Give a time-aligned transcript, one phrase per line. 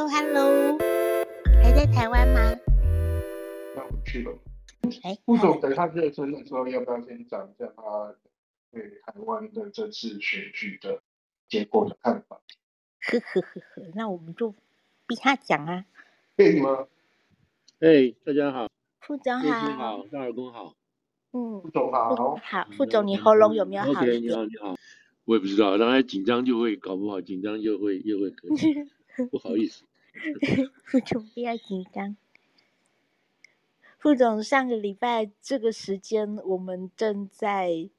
[0.00, 0.78] Hello，Hello，
[1.62, 2.40] 还在台湾吗？
[3.76, 4.32] 那我去了。
[5.02, 8.14] 哎，副总，等他热身的时候，要不要先讲一下他
[8.72, 11.02] 对台湾的这次选举的
[11.50, 12.40] 结果的看法？
[13.02, 14.54] 呵呵呵呵，那我们就
[15.06, 15.84] 逼他讲啊。
[16.34, 16.86] 可以吗？
[17.80, 18.70] 哎，大家好。
[19.00, 19.70] 副总好。
[19.72, 20.74] 好，大耳公好。
[21.32, 22.36] 嗯，副总好。
[22.42, 24.74] 好，副总，你喉咙有没有好？OK，你好，你好。
[25.26, 28.88] 我也不知道，然后紧张就会搞不好，紧张就会又会咳。
[29.30, 29.84] 不好意思。
[30.84, 32.16] 副总不要紧张。
[33.98, 37.90] 副总，上个礼拜这个时间，我们正在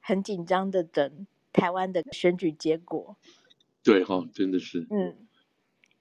[0.00, 3.16] 很紧张的等台湾的选举结果。
[3.82, 4.86] 对哈，真的是。
[4.90, 5.26] 嗯，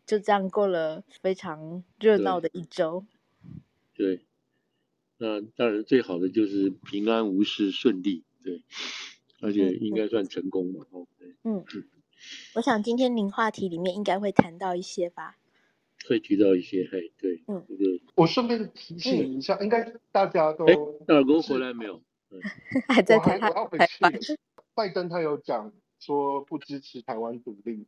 [0.06, 3.06] 就这样过了非常热闹的一周。
[3.94, 4.18] 对。
[4.18, 4.26] 对，
[5.18, 8.64] 那当然最好的就是平安无事顺利，对，
[9.40, 11.06] 而且应该算成功嘛，哦、
[11.44, 11.64] 嗯，
[12.56, 15.38] 我想今天您话题里面应该会谈到一些吧。
[16.08, 17.84] 会提到一些，嘿，对，嗯，这个
[18.16, 20.66] 我顺便提醒一下，嗯、应该大家都，
[21.06, 22.02] 大耳公回来没有？
[22.88, 23.52] 还在台湾。
[23.52, 23.78] 我要回
[24.20, 24.38] 去。
[24.74, 27.86] 拜登他有讲说不支持台湾独立，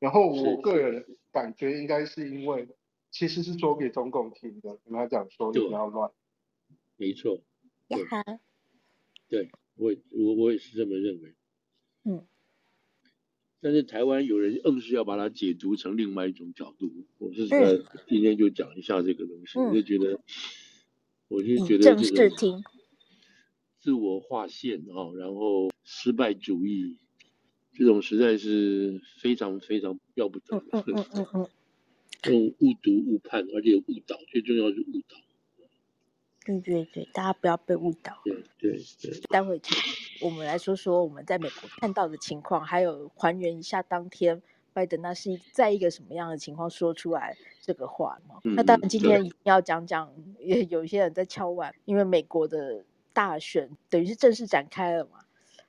[0.00, 2.68] 然后我个人感觉应该是因为
[3.10, 6.10] 其实是说给中共听的，跟他讲说你不要乱。
[6.96, 7.40] 没错。
[7.88, 8.40] 呀哈。
[9.28, 11.34] 对，我我我也是这么认为。
[12.04, 12.26] 嗯。
[13.66, 20.20] 但是台湾有人硬是要把它解读成另外一种角度，我是在今天就讲一下这个东西，我、嗯、就觉得，
[21.26, 22.30] 我就觉得这个
[23.80, 27.00] 自我划线啊，然后失败主义
[27.72, 31.48] 这种实在是非常非常要不得的，嗯嗯嗯嗯，
[32.22, 35.16] 这种误读误判，而且误导，最重要是误导。
[36.46, 38.12] 对对对，大家不要被误导。
[38.24, 39.20] 对对对。
[39.28, 39.60] 待会
[40.22, 44.40] 我们来说说我们在美国看到的情况，还有还原一下当天
[44.72, 48.36] 拜登那是在一个什么样的情况说出来这个话嘛？
[48.44, 55.20] 嗯、那当然今天一定要讲讲，也有一些人在敲碗，因为美国的大选等于是正式展开了嘛。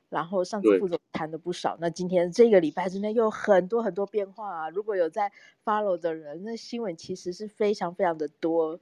[0.10, 4.70] 然后上次副总谈了不少，那今天这个礼拜之内又有很多很多变化啊！
[4.70, 5.30] 如果有在
[5.66, 8.80] follow 的人，那新闻其实是非常非常的多。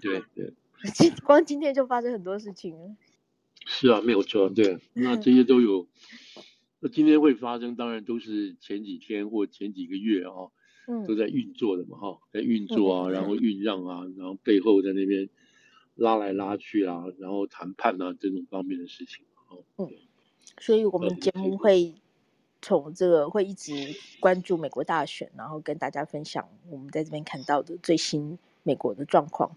[0.00, 0.54] 对对。
[0.94, 2.96] 今光今天就发生很多事情。
[3.64, 5.86] 是啊，没有错，对， 那这些都有。
[6.80, 10.52] 那今天会发生，当然都是前几天或前几个月啊、哦，
[10.88, 15.28] 嗯，都在运作的嘛，哈，在运作啊，然后酝酿啊，然后背后在那边
[15.94, 19.88] 拉来拉去啊，然后谈判啊这种方面的事情，哦，嗯，
[20.58, 21.94] 所以我们节目会
[22.60, 23.72] 从这个会一直
[24.18, 29.56] 关注美国大选，然后跟大家分享我们在这边看到的最新美国的状况。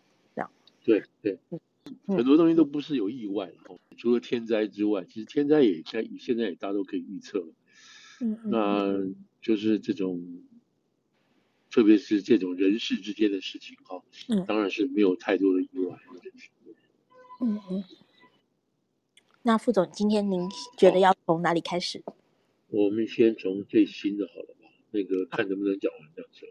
[0.85, 1.39] 对对，
[2.07, 7.53] 很多东西都不是有意外，嗯、除了天灾之外，其实天灾也在现在也大家都可以预测了。
[8.21, 9.03] 嗯，那
[9.41, 10.43] 就是这种，
[11.71, 15.99] 特别是这种人事之间的事情哈，嗯，当然是没有太多的意外。
[17.41, 17.83] 嗯嗯。
[19.41, 22.03] 那副总，今天您觉得要从哪里开始？
[22.67, 26.47] 我们先从最新的好了吧，那个看能不能讲完这样子。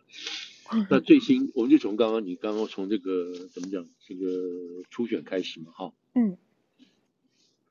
[0.91, 5.93] 那最新，我们就从刚刚你刚刚从这个怎么讲，这个初选开始嘛，哈。
[6.15, 6.37] 嗯。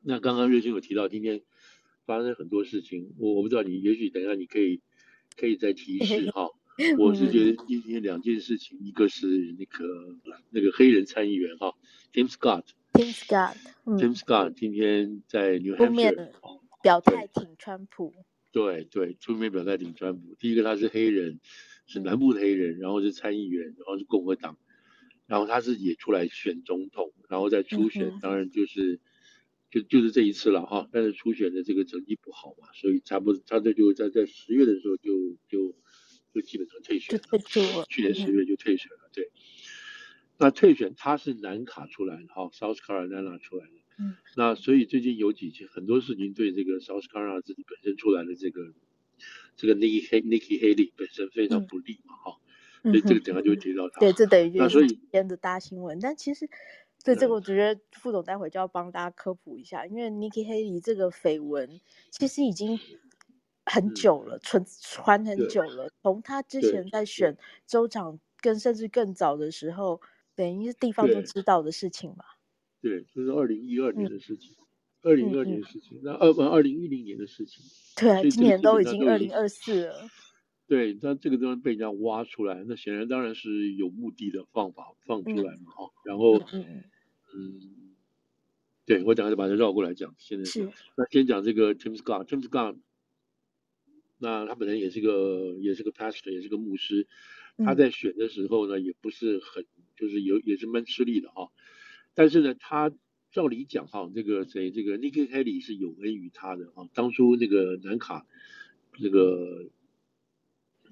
[0.02, 1.42] 那刚刚瑞君有提到今天
[2.06, 4.82] 发生很多事情，我我不知道你，也许等一下你可以
[5.38, 6.50] 可以再提示哈。
[6.98, 9.28] 我是觉得今天两件事情，一个是
[9.60, 10.18] 那个
[10.50, 11.76] 那个黑人参议员哈
[12.12, 12.64] ，Tim Scott。
[12.94, 13.56] Tim Scott。
[13.86, 16.32] Tim Scott 今天在 New Hampshire
[16.82, 18.14] 表态挺川普。
[18.52, 20.36] 对对，出面表态挺川普。
[20.36, 21.40] 第一个他是黑人。
[21.94, 24.58] 是南部的黑人，然后是参议员，然后是共和党，
[25.28, 29.00] 然后他自己也出来选总统，然后在初选，当然就是
[29.70, 35.76] 就就是这一次了哈，但是初选的这个成绩不好嘛，所以差不多他这就在在十月的时候就就
[36.34, 39.30] 就基本上退选了，去年十月就退选了，对。
[40.40, 48.74] 那退选他是南卡出来的哈，South Carolina 出来的，嗯，那所以最近有几件很多事情对这个 South Carolina 自己本身出来的这个。
[49.56, 52.40] 这个 Nikki Nikki Haley 本身非常不利嘛，哈、
[52.84, 54.00] 嗯，所以这个等下就会提到他。
[54.00, 56.00] 对，这等于就是今天的大新闻。
[56.00, 56.50] 但其实，
[57.04, 61.80] 对这个，我觉得副总待会就要帮大家科普一下，因为 Nikki Haley 这个绯闻
[62.10, 62.80] 其实已经
[63.66, 65.92] 很久了，传、嗯、传很久了。
[66.02, 70.02] 从他之前在选州长，跟甚至更早的时候，
[70.36, 72.26] 等于是地方都知道的事情嘛。
[72.82, 74.56] 对，就是二零一二年的事情。
[75.04, 77.64] 嗯二零一二年的事情，嗯、那二二零一零年的事情，
[77.98, 80.10] 对啊，今年都已经二零二四了。
[80.66, 85.92] 对，那这个地方被人家挖出来，那显然当然是有目的的方法放出来嘛，哈、嗯。
[86.06, 86.84] 然后，嗯，
[87.36, 87.60] 嗯
[88.86, 90.16] 对我等下就把它绕过来讲。
[90.18, 92.78] 现在是那先讲这个 Tim Scott，Tim Scott，
[94.20, 97.08] 那他本人也是个也是个 pastor，也是个牧师。
[97.58, 99.66] 他在选的时候呢，也不是很，
[99.98, 101.52] 就是有也是蛮吃力的哈。
[102.16, 102.92] 但是呢，他
[103.34, 106.88] 照理讲哈，这个谁，这个 Nikki Haley 是有恩于他的啊。
[106.94, 108.28] 当初那个南卡，
[109.02, 109.72] 这个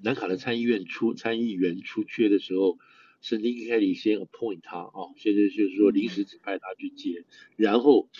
[0.02, 2.78] 南卡的参议院出参议员出缺的时候，
[3.20, 7.24] 是 Nikki Haley 先 appoint 他啊，现在就是说临时指派他去接，
[7.54, 8.10] 然后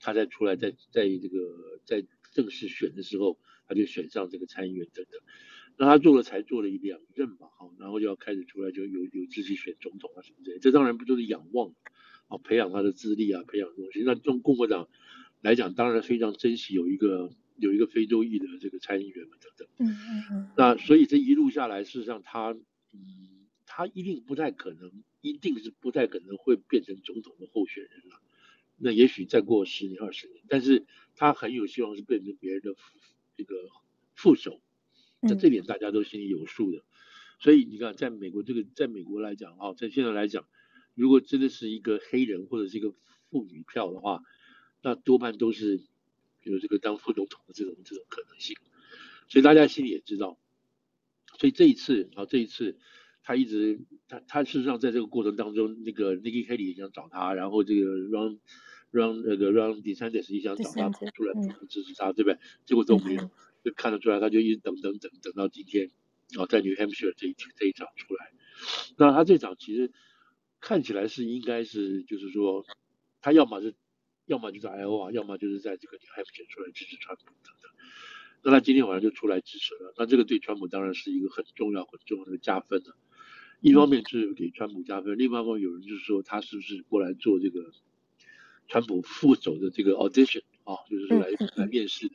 [0.00, 5.18] 他再出来，在在这个在正式选的时候，他就选上这个参议员等等。
[5.78, 11.74] 那他做了才做了一两任吧，哈，然后就要开始出来就有有自己选总统啊什么之类，这当然不就是仰望，
[12.32, 14.02] 啊，培养他的资历啊，培养东西。
[14.04, 14.88] 那从共和党
[15.42, 19.68] 来讲，当然非常珍惜有一个有一个非洲裔的这个参议员嘛等等。
[19.78, 20.50] 嗯嗯嗯。
[20.56, 22.52] 那所以这一路下来，事实上他，
[22.92, 24.90] 嗯，他一定不太可能，
[25.20, 28.20] 一定是不太可能会变成总统的候选人了。
[28.78, 32.74] 那也许再过十年二十年，但是他很有希望是变成别人的
[33.36, 33.54] 这个
[34.14, 34.60] 副手。
[35.20, 36.82] 那这点大家都心里有数的，嗯、
[37.38, 40.46] 所以你看，在美国这个，在美国来讲啊，在现在来讲，
[40.94, 42.92] 如果真的是一个黑人或者是一个
[43.30, 44.22] 妇女票的话，
[44.82, 45.82] 那多半都是
[46.42, 48.56] 有这个当副总统的这种这种可能性。
[49.28, 50.38] 所以大家心里也知道，
[51.38, 52.78] 所以这一次啊，这一次
[53.22, 58.38] 他一直他他事实上在这个过程当中，那个 Nikki Haley 也想找他，然后这个 Ron
[58.92, 61.34] Ron 那个 Ron DeSantis 也想找他跑出来
[61.68, 62.38] 支持他，嗯、对不对？
[62.66, 63.22] 结果都没有。
[63.22, 63.30] 嗯
[63.62, 65.88] 就看得出来，他就一直等等等等到今天，
[66.36, 68.32] 哦，在 New Hampshire 这一这一场出来，
[68.96, 69.92] 那他这场其实
[70.62, 72.64] 看起来是应该是就是说，
[73.20, 73.74] 他要么是
[74.26, 77.70] 要么就在 Iowa，要么就是在这个 New Hampshire 出来支持川普等等。
[78.44, 82.94] 那他今天晚上就出来支持了，那这个对川普当然是一个很重要很重要的加分的。
[83.60, 87.72] 一方面是给川普加分，另外一方面有人就是说他是不是过来做这个
[88.68, 92.14] 川普副手的这个 audition 啊，就是说来来面试的。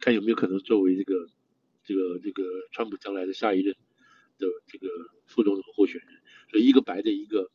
[0.00, 1.28] 看有没有可能作为这个
[1.82, 3.74] 这个这个川普将来的下一任
[4.38, 4.88] 的这个
[5.24, 7.50] 副总统候选人，所以一个白的，一个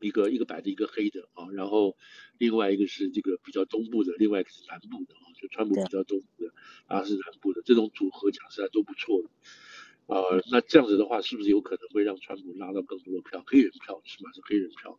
[0.00, 1.96] 一个一个白的，一个黑的啊，然后
[2.38, 6.52] 另外一个是这个比较东部的，另外一个是南部的啊，就川普比较东部的，
[6.86, 9.28] 啊是南部的，这种组合讲实在都不错的
[10.06, 10.42] 呃。
[10.50, 14.98] 那这样子的话，是不是有可能会让川普拉到更多的票，黑人票起码是黑人票？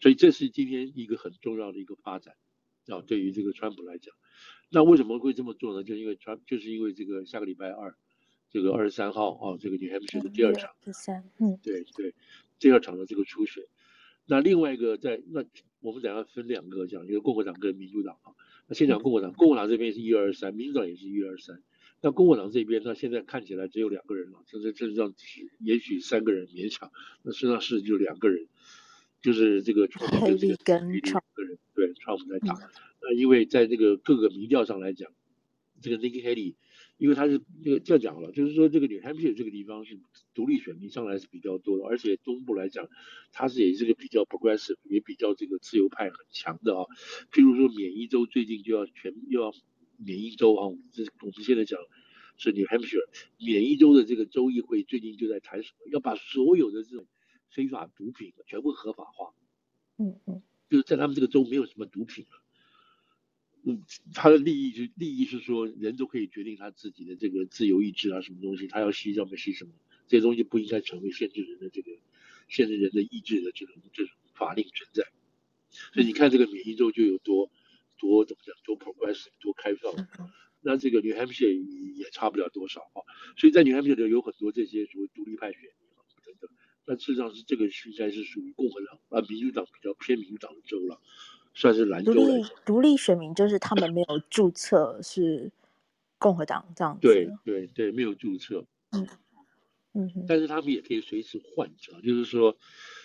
[0.00, 2.34] 所以这是今天一个很重要的一个发展
[2.88, 4.14] 啊，对于这个川普来讲。
[4.68, 5.84] 那为什么会这么做呢？
[5.84, 7.94] 就因为川，就是因为这个下个礼拜二，
[8.50, 12.14] 这个二十三号啊，这个 New Hampshire 的第二场，第三，嗯，对对，
[12.58, 13.64] 第二场的这个初选。
[14.26, 15.44] 那另外一个在那，
[15.80, 18.34] 我们等下分两个讲，一个共和党跟民主党啊。
[18.68, 21.62] 那先讲共和党，共和党这边是一二三，民主党也是一二三。
[22.02, 25.14] 那共和党这边，那现在看起来只有两个人了，甚至甚至上
[25.60, 26.90] 也许三个人勉强，
[27.22, 28.48] 那实际上是就两个人，
[29.22, 30.80] 就是这个川普跟这个两
[31.34, 32.54] 个人，对，川普在打。
[32.54, 32.68] 嗯
[33.08, 35.12] 那因为在这个各个民调上来讲，
[35.80, 36.54] 这个 Nikki Haley，
[36.98, 39.98] 因为他是这个这样讲了，就是说这个 New Hampshire 这个地方是
[40.34, 42.88] 独立选民上来是比较多的，而且东部来讲，
[43.32, 46.86] 它是也是个比较 progressive，也比较这个自由派很强的啊。
[47.30, 49.52] 譬如说缅因州最近就要全又要
[49.98, 51.78] 缅因州啊，我们这我们现在讲
[52.38, 53.08] 是 New Hampshire，
[53.38, 57.06] 缅因州的这个州议会最近就在谈什么，要把所有的这种
[57.50, 59.34] 非法毒品全部合法化。
[59.98, 62.42] 嗯嗯，就是在他们这个州没有什么毒品了。
[63.68, 63.82] 嗯，
[64.14, 69.72] 他的利益是利益是说，人都可以决定他自己的这个自由意志啊，什么东西，他要吸要不吸什么，
[70.06, 71.90] 这些东西不应该成为限制人的这个
[72.46, 75.02] 限制人的意志的这种这种法令存在。
[75.92, 77.50] 所以你看这个缅因州就有多
[77.98, 79.92] 多怎么讲，多 progressive，多开放。
[80.60, 83.02] 那这个 New Hampshire 也差不了多少啊。
[83.36, 86.48] 所以在 New Hampshire 有很多这些所谓独立派选民啊等等。
[86.84, 91.00] 但事实上是这个应该是属于共和党啊，民主党比较偏民主党的州了。
[91.56, 95.50] 算是蓝州的独立独立选民，就是他们没有注册是
[96.18, 97.00] 共和党这样子。
[97.00, 98.66] 对对对，没有注册。
[98.92, 99.08] 嗯
[99.94, 100.26] 嗯。
[100.28, 101.72] 但是他们也可以随时换，
[102.04, 102.58] 就是说，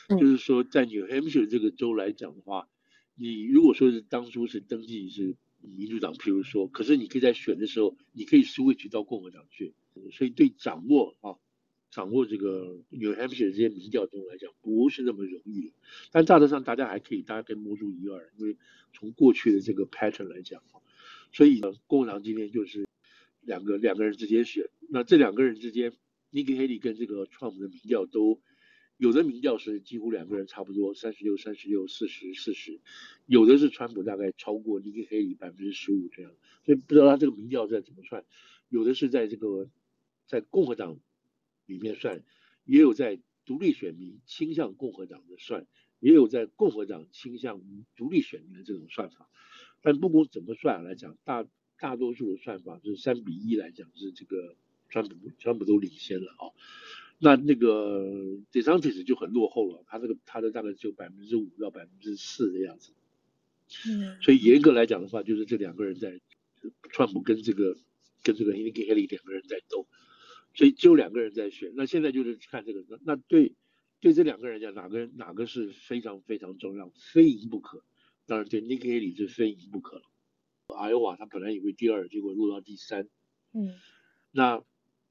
[0.09, 2.67] 就是说，在 New Hampshire 这个州来讲的话，
[3.15, 9.73] 你如果说是当初是登记是民主党，譬如说，可是你可以在选的时候，你可以 switch 到共和党去，
[10.11, 11.35] 所以对掌握啊。
[11.91, 15.73] 掌握这个 New Hampshire 这些民调中来讲，不是那么容易的。
[16.11, 18.55] 但大致上大家还可以，大家可以摸出一二，因为
[18.93, 20.63] 从过去的这个 pattern 来讲，
[21.33, 22.87] 所以呢，共和党今天就是
[23.41, 24.69] 两个两个人之间选。
[24.89, 25.91] 那这两个人之间
[26.31, 28.41] ，Nikki Haley 跟这个 Trump 的民调都
[28.95, 32.79] 有的民调是几乎两个人差不多，三十六、三十六、四十、四十，
[33.25, 36.31] 有的是川普大概超过 Nikki Haley 百分之十五这样。
[36.65, 38.23] 所以不知道他这个民调在怎么算，
[38.69, 39.69] 有的是在这个
[40.25, 40.97] 在共和党。
[41.71, 42.23] 里面算，
[42.65, 45.65] 也有在独立选民倾向共和党的算，
[45.99, 47.61] 也有在共和党倾向
[47.95, 49.29] 独立选民的这种算法。
[49.81, 51.47] 但不管怎么算来讲，大
[51.79, 54.55] 大多数的算法是三比一来讲是这个
[54.89, 56.53] 川普川普都领先了啊。
[57.23, 58.05] 那那个
[58.51, 62.93] DeSantis 就很落后了，他这个他的大概只有百分之五到百分之四的样子。
[63.87, 66.19] 嗯，所以严格来讲的话，就是这两个人在
[66.89, 67.77] 川普跟这个
[68.21, 69.87] 跟这个 Nikki Haley 两个人在斗，
[70.53, 71.73] 所以只有两个人在选。
[71.75, 73.55] 那现在就是看这个，那对
[73.99, 77.83] 对这两个人讲，哪个人哪个是非常非常重要，非赢不可。
[78.25, 80.03] 当然对 Nikki Haley 是非赢不可了。
[80.67, 83.09] Iowa 他本来以为第二，结果落到第三。
[83.53, 83.75] 嗯，
[84.31, 84.63] 那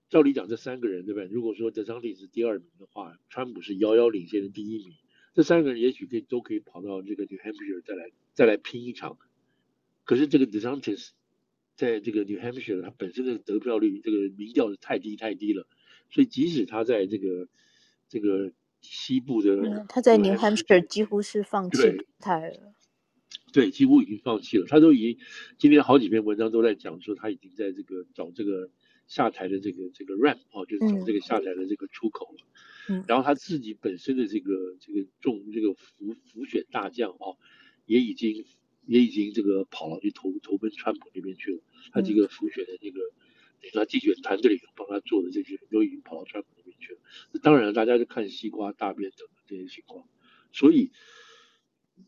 [0.09, 1.29] 照理讲这三个人对不对？
[1.29, 4.97] 如果说 DeSantis 是第二名的话，川普是遥遥领先的第一名。
[5.35, 9.17] 这三个人也许可以都可以跑到这个 New Hampshire 再来再来拼一场，
[10.05, 11.11] 可是这个 DeSantis
[11.81, 15.67] 在这个 New Hampshire 他本身的得票率这个民调是太低太低了，
[16.11, 17.49] 所以即使他在这个
[18.07, 21.79] 这个西部的、嗯，他在 New Hampshire 几乎是放弃
[22.19, 22.75] 态了，
[23.51, 25.19] 对，几乎已经放弃了，他都已经
[25.57, 28.71] 今天好几篇文章都在讲说他已经在这个找这个
[29.07, 33.05] 下台的这个这个 ramp 哦，就是找这个下台的这个出口了。
[33.07, 37.39] 然后他自己本身的这个这个众这个浮浮选大将哦，
[37.87, 38.45] 也已经
[38.87, 41.61] 也已经这个跑了去投投奔川普那边去了。
[41.93, 43.01] 他这个复选的那个，
[43.61, 47.01] 等于他竞选团队里头帮他做的这些人都已经跑到川普那边去了。
[47.33, 50.07] 那当然，大家就看西瓜大便等这些情况。
[50.53, 50.91] 所以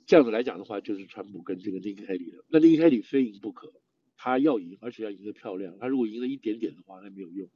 [0.06, 2.44] 这样子来讲的话，就是川普跟这个尼克海里了。
[2.48, 3.72] 那尼克海里非赢不可，
[4.16, 5.76] 他要赢，而且要赢得漂亮。
[5.78, 7.48] 他如果赢了一点点的话，那没有用。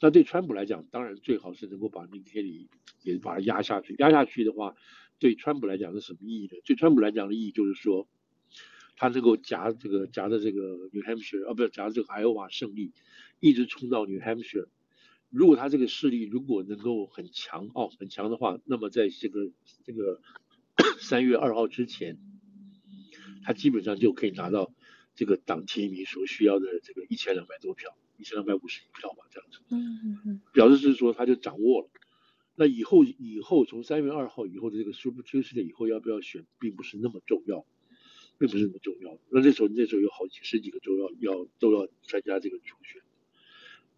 [0.00, 2.68] 那对川普来讲，当然最好是能够把尼克海里
[3.02, 3.94] 也把他压下去。
[3.98, 4.74] 压下去的话，
[5.20, 6.60] 对川普来讲是什么意义呢？
[6.64, 8.08] 对川普来讲的意义就是说，
[8.96, 10.60] 他能够夹这个夹着这个
[10.92, 12.92] New Hampshire 啊，不是夹着这个 Iowa 胜利，
[13.40, 14.68] 一直冲到 New Hampshire。
[15.30, 19.50] 如果他这个势力如果能够很强哦，很强的话，那么在这个
[19.84, 20.20] 这个
[21.00, 22.18] 三月二号之前，
[23.44, 24.72] 他基本上就可以拿到
[25.14, 27.96] 这个党提名所需要的这个一千两百多票。
[28.18, 31.88] 一千两百五十一票吧，这样子，嗯嗯嗯，表示是说他就掌握了。
[32.54, 37.66] 那以后以后从三月二号以后的这个 Super Tuesday 以后要不要选，并不是那么重要，
[38.42, 39.16] 并不是那么重要。
[39.30, 43.00] 那那时候那时候有好几十几个州要要都要参加这个初选。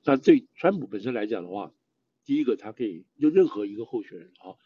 [0.05, 1.73] 那对川普本身来讲的话，
[2.27, 4.61] 第一个他可以就任何一个候选人啊，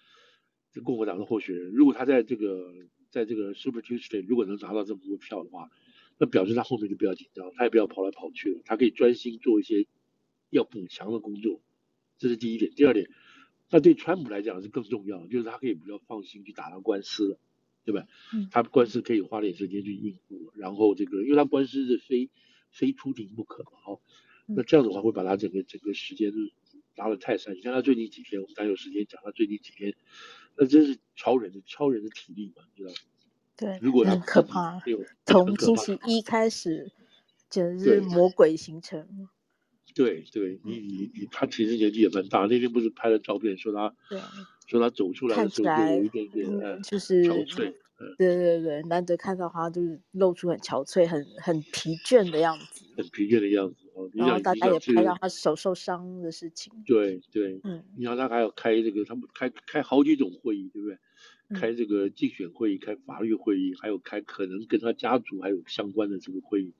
[0.72, 2.74] 这共和党的候选人，如果他在这个
[3.10, 5.70] 在这个 Super Tuesday 如果能拿到这么多票的话。
[6.20, 9.86] 那表示他后面就不要紧张，他也不要跑来跑去了，他可以专心做一些
[10.50, 11.62] 要补强的工作，
[12.16, 12.72] 这是第一点。
[12.72, 13.08] 第二点，
[13.70, 17.38] 那对川普来讲是更重要，就是他可以比较放心去打他官司了，
[17.84, 18.06] 对吧？
[18.34, 18.48] 嗯。
[18.50, 22.30] 他官司可以花点时间去应付，然后这个，因为他官司是非
[22.70, 24.00] 非出庭不可嘛，哦，
[24.46, 26.32] 那这样的话会把他整个整个时间
[26.96, 27.54] 拉得太散。
[27.56, 29.94] 你看他最近几天，我们还有时间讲他最近几天，
[30.56, 32.96] 那真是超人的超人的体力嘛，你知道吗？
[33.56, 34.80] 对，如果很可怕。
[35.26, 36.92] 从星期一开始，
[37.50, 39.28] 简直是魔鬼行程。
[39.94, 42.46] 对对，你你你，他其实年纪也蛮大。
[42.46, 43.92] 那天不是拍了照片，说他，
[44.68, 47.74] 对，说他走出来的时候就有一点点，嗯，就是憔悴。
[48.16, 52.84] 对对对，难得看到他就是露出很憔悴、很很疲倦的样子。
[52.96, 54.08] 很疲倦的样子哦。
[54.14, 56.72] 然后大家也拍到他手受伤的事情。
[56.86, 60.98] 对对，嗯，你看他还要开这个，他们开开好几种会议，对不对？
[61.58, 66.74] 开这个竞选会议，开法律会议，还有开可能跟他家族还有相关的这个会议，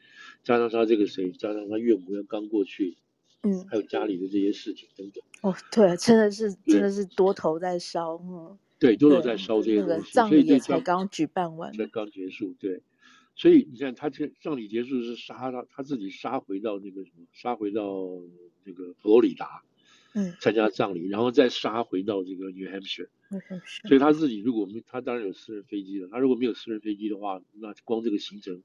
[0.45, 2.97] 加上他这个谁，加上他岳母要刚过去，
[3.42, 5.23] 嗯，还有家里的这些事情等等。
[5.42, 10.12] 哦，对，真的是真的是多头在烧，嗯，对，多头在烧这些东西。
[10.12, 12.83] 葬礼也才刚举办完，才刚结束，对。
[13.37, 17.85] 所以你看，他这葬礼结束是杀他他自己杀回到那个什么，杀回到
[18.64, 19.62] 那个佛罗里达。
[20.14, 23.09] 嗯，参加葬礼，然后再杀回到这个 New Hampshire。
[23.87, 26.09] 所以他自己如果没，他当然有私人飞机了。
[26.11, 28.62] 他如果没有私人飞机的话，那光这个行程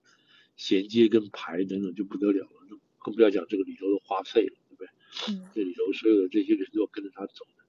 [0.56, 4.56] 衔接跟排等等就不得了了，更不要讲这个里头的花费了。
[5.54, 7.64] 这里头所有的这些人都要跟着他走的。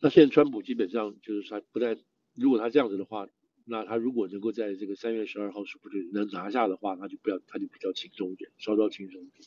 [0.00, 1.98] 那现在川普基本上就是他不但，
[2.34, 3.28] 如果他这样子的话，
[3.64, 9.44] 那他如果能够在这个三月十二号是不是能拿下的话，那就不要，他就比较轻松一点，稍稍轻松一点。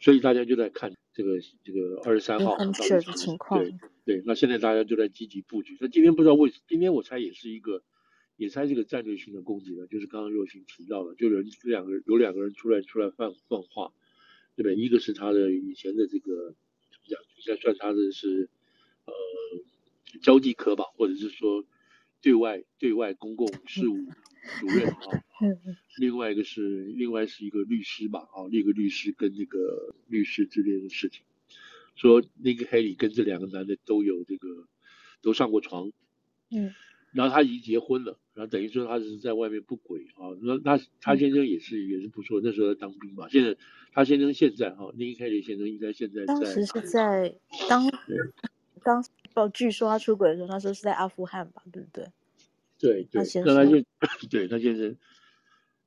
[0.00, 2.72] 所以大家就在看这个这个二十三号的
[3.14, 3.62] 情况。
[3.62, 3.74] 对
[4.06, 5.76] 对，那现在大家就在积极布局。
[5.78, 7.82] 那今天不知道为，今天我猜也是一个，
[8.36, 9.86] 也猜这个战略性的攻击了。
[9.86, 13.92] 就是刚刚若星提到了，就有人两个有两个人出来出来放放话，
[14.62, 14.74] 对？
[14.76, 16.54] 一个是他的以前的这个
[16.90, 18.48] 怎么讲，应该算他的是
[19.04, 19.12] 呃
[20.22, 21.64] 交际科吧，或者是说
[22.20, 23.96] 对外对外公共事务
[24.60, 25.24] 主任啊。
[25.96, 31.22] 另外一个是，另外是一个律师吧，啊，另一个律师跟那个律师之间的事情，
[31.96, 34.68] 说那个 Haley 跟这两个男的都有这个，
[35.22, 35.92] 都上过床，
[36.50, 36.74] 嗯，
[37.12, 43.56] 然后他已经结婚了，然后等于说他是在外面不轨啊，那他他先生也是也是不错，那时候在当兵嘛，现在
[43.92, 47.34] 他先生现在哈，那个 Haley 先生应该现在在，当 时是在
[47.68, 47.90] 当
[48.84, 52.06] 当报据说他出轨的时候，那时候是在阿富汗吧，对不对？
[52.78, 53.84] 对对，那他现
[54.30, 54.96] 对他先生，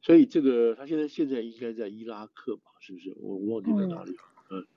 [0.01, 2.63] 所以这个他现在现在应该在伊拉克吧？
[2.81, 3.13] 是不是？
[3.17, 4.17] 我我忘记在哪里了。
[4.51, 4.67] 嗯，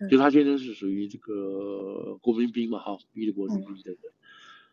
[0.00, 4.12] 嗯，就他先生是属于这个国民兵嘛，哈，伊的国民兵等等。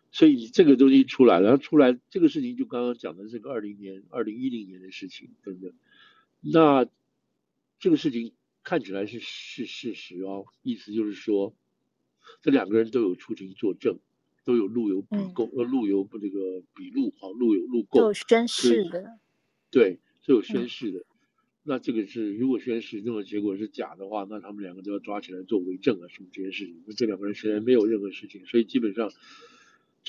[0.10, 5.72] 嗯所以这个东西出来了，然后出来这个事情就刚刚讲的这个二零年、二零一零年的事情，对不对。
[6.42, 6.88] 那
[7.80, 11.56] 这个事情看起来是是事实哦，意思就是说，
[12.42, 14.00] 这两个人都有出庭作证，
[14.46, 19.20] 都有录有笔供，呃、嗯，录有这个笔录啊，录有录供，有宣誓的，
[19.70, 21.02] 对，是有宣誓的。
[21.02, 21.06] 嗯、
[21.62, 26.82] 那这个是如果宣誓，那么结果是假的话，那他们两个都要抓起来做伪证啊，什么这些事情。
[26.88, 29.12] 那这两个人现在没有任何事情，所以基本上。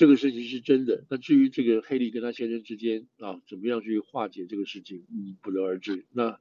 [0.01, 6.07] 这个事情是真的，那至于这个黑莉跟他先生之间啊，怎么样去化解这个事情，嗯，不得而知。
[6.09, 6.39] 那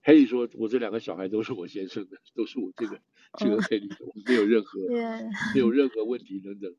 [0.00, 3.00] 黑莉说：“我这两个小孩都是我先生的，都是我这个
[3.36, 4.78] 这个黑莉的，我没有任何
[5.54, 6.72] 没有任何问题等等。”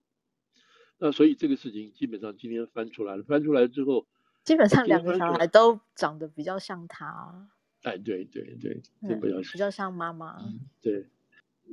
[1.00, 4.08] 那所以这个事情基本上今天翻出来了，翻出来之后，
[4.46, 7.50] 基本上两个小孩都长得比较像他。
[7.82, 10.38] 哎，对对对，对，比较比较像妈妈。
[10.42, 11.08] 嗯，对。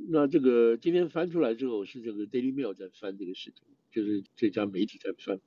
[0.09, 3.63] 那这个今天翻出来之后，是这个 Daily Mail 在翻这个事情。
[3.93, 5.39] 就是这家媒体在算，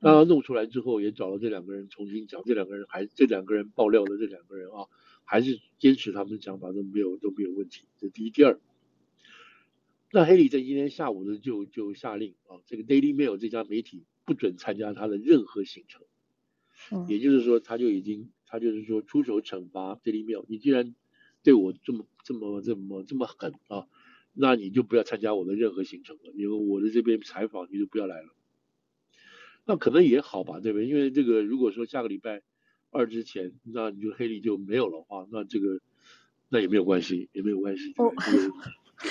[0.00, 4.86] 那他弄出来之后，也找了这两个人重新讲，这两个人还这两个人爆料的这两个人啊，
[5.24, 7.88] 还是坚持他们的讲法都没有都没有问题。
[7.98, 8.60] 这第一，第二，
[10.12, 16.06] 那黑里在今天下午呢就就下令啊，这个 Daily Mail 这家媒体不准参加他的任何行程，
[16.92, 20.94] 嗯也就是说他就已经他就是说出手惩罚 Daily Mail，你既然
[21.42, 23.88] 对我这么这么这么这么狠啊。
[24.34, 28.28] 那你就不要参加我的任何行程了，因为我的这边采访你就不要来了。
[29.64, 30.86] 那可能也好吧，对不对？
[30.86, 32.42] 因为这个如果说下个礼拜
[32.90, 35.80] 二之前，那你就黑利就没有了话，那这个
[36.48, 38.12] 那也没有关系，也没有关系，哦、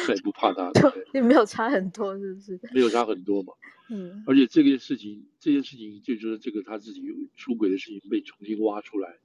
[0.08, 0.72] 再也不怕他，
[1.14, 2.60] 也没有差很多，是不是？
[2.74, 3.54] 没有差很多嘛。
[3.90, 4.24] 嗯。
[4.28, 7.02] 而且这件事情，这件事情就是这个他自己
[7.36, 9.18] 出轨的事情被重新挖出来，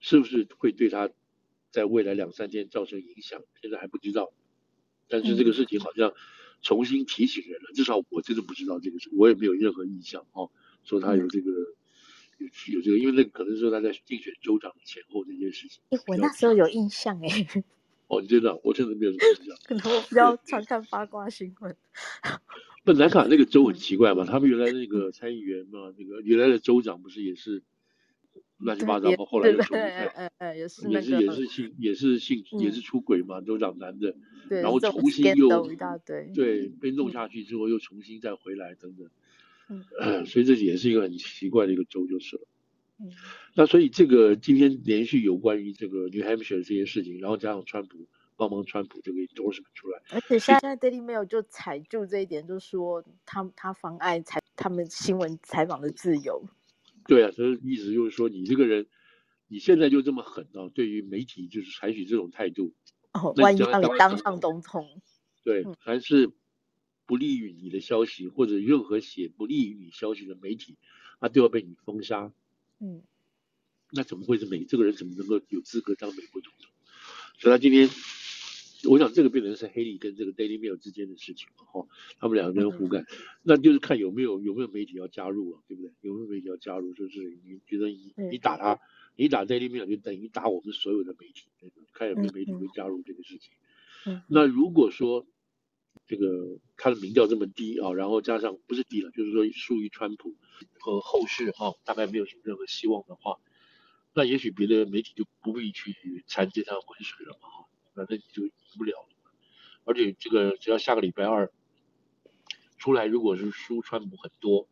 [0.00, 1.08] 是不是会对他
[1.70, 3.40] 在未来两三天造成影响？
[3.62, 4.32] 现在还不知道。
[5.10, 6.14] 但是这个事情好像
[6.62, 10.50] 重新提醒人了，嗯、至少我真的不知道这个事，我也没有任何印象哦，
[10.84, 11.50] 说他有这个、
[12.38, 15.82] 嗯、有有这个，因为那可能是说他在竞选州长前后这件事情。
[15.90, 17.46] 哎，我那时候有印象哎。
[18.08, 19.56] 哦，你真的，我真的没有什么印象。
[19.64, 21.76] 可能我比较常看八卦新闻。
[22.84, 27.62] 那南卡那个州很奇怪嘛，他们原来那个参议员嘛，那个原来的州长不是也是？
[28.60, 29.56] 乱七八糟，后来又
[30.68, 34.14] 重新也是也是也是性也是性也是出轨嘛，都长男的，
[34.48, 35.48] 然后重新又
[36.34, 39.10] 对被弄下去之后又重新再回来等等，
[40.00, 42.42] 嗯 所以这也是一个很奇怪的一个州就是了。
[43.54, 56.44] 那所以这个今天连续有关于这个 New Hampshire 这些事情，然后加上川普帮忙川普这个 endorsement 出来，而且现在 Daily Mail 就踩住这一点，就说他他妨碍采他们新闻采访的自由。
[57.06, 58.86] 对啊，所以意思就是说，你这个人，
[59.48, 60.70] 你现在就这么狠啊？
[60.74, 62.74] 对于媒体就是采取这种态度，
[63.12, 65.02] 哦，万一让你当上总统，
[65.42, 66.30] 对，还是
[67.06, 70.78] 不利于你的消息，或者任何写不利于你消息的媒体，
[71.20, 72.32] 他都要被你封杀。
[72.78, 73.02] 嗯，
[73.92, 74.64] 那怎么会是美？
[74.64, 76.70] 这个人怎么能够有资格当美国总统？
[77.38, 77.88] 所以他今天。
[78.88, 81.86] 我想这个变成是黑利跟这个 Daily Mail 之间的事情了哈，
[82.18, 83.04] 他们两个人互干，
[83.42, 85.92] 那就是看有没有有没有媒体要加入了，对不对？
[86.00, 86.94] 有没有媒体要加入？
[86.94, 88.80] 就是你觉得你你打他，
[89.16, 91.44] 你打 Daily Mail 就等于打我们所有的媒体，
[91.92, 93.52] 看有没有媒体会加入这个事情。
[94.28, 95.26] 那如果说
[96.06, 100.34] 这个他的民调这么低啊，然后加上不是低了，就是说输于川普
[100.78, 103.36] 和后续哈，大概没有什么任何希望的话，
[104.14, 107.48] 那也许别的媒体就不必去掺这趟浑水了嘛
[108.00, 108.06] 哈。
[108.06, 109.06] 反正你就赢不了，
[109.84, 111.52] 而且这个只要下个礼拜二
[112.78, 114.68] 出来，如果是输川普很多，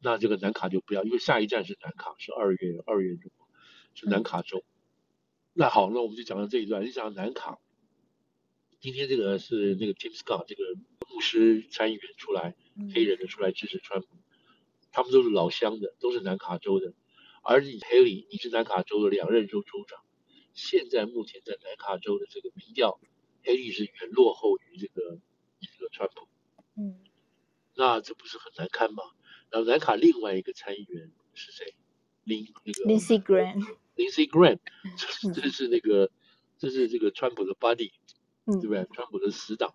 [0.00, 3.30] 那这个南卡就不要，因为下一站是南卡，是二月二月中，
[3.94, 4.62] 是南卡州。
[5.52, 6.84] 那好，那我们就讲到这一段。
[6.84, 7.58] 你讲南卡，
[8.78, 10.62] 今天这个是那个 Tim Scott 这个
[11.08, 12.54] 牧师参议员出来，
[12.94, 14.06] 黑人的出来支持川普，
[14.92, 16.94] 他们都是老乡的，都是南卡州的，
[17.42, 20.00] 而你黑莉，你是南卡州的两任州州长。
[20.60, 23.00] 现在目前在南卡州的这个民调，
[23.42, 25.18] 黑利是远落后于这个
[25.58, 26.28] 这个川普。
[26.76, 27.00] 嗯，
[27.74, 29.02] 那这不是很难堪吗？
[29.48, 31.74] 然后南卡另外一个参议员是谁？
[32.24, 33.64] 林那个 Lindsey Graham。
[33.96, 34.58] Lindsey Graham，
[35.34, 36.10] 这是那个
[36.58, 37.92] 这是这个川普的 buddy，
[38.44, 38.86] 对不对？
[38.92, 39.74] 川普的死党。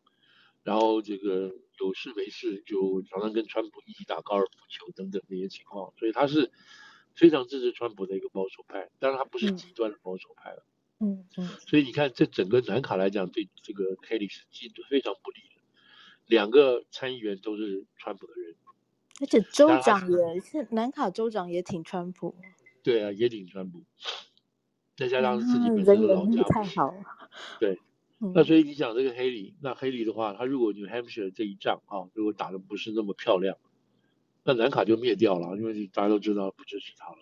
[0.61, 6.51] 然后这个有事没事就常常跟川普一起打高尔夫球等等这些情况，所以他是。
[7.17, 10.65] 非常支持川普的一个保守派，当然他不是极端的保守派了。
[10.67, 11.25] 嗯嗯。
[11.67, 15.61] 所以你看，这整个南卡来讲，对这个黑莉是极非常不利的。
[16.27, 18.55] 两个参议员都是川普的人，
[19.21, 22.35] 而且州长也是南卡州长也挺川普。
[22.81, 23.83] 对啊，也挺川普。
[24.95, 27.03] 再加上自己本身的老家，太好了。
[27.59, 27.79] 对，
[28.33, 33.57] 那所以你讲这个黑里，那黑里的话，他如果 New Hampshire 这一仗啊，如果打得不是那么漂亮，
[34.43, 37.17] 那南卡就灭掉了，因为大家都知道不支持他了。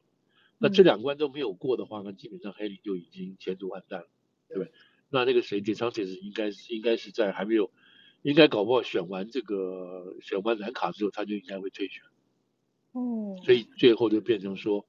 [0.64, 4.08] 那这两关都没有过的话，那基本上黑里就已经前途完蛋了，
[4.48, 4.72] 对不对？
[5.10, 7.70] 那那个谁，DeSantis 应该是应该是在还没有，
[8.22, 12.02] 应该搞不好选完这个选完蓝卡之后，他就应该会退选。
[12.94, 13.36] 哦。
[13.44, 14.88] 所以最后就变成说，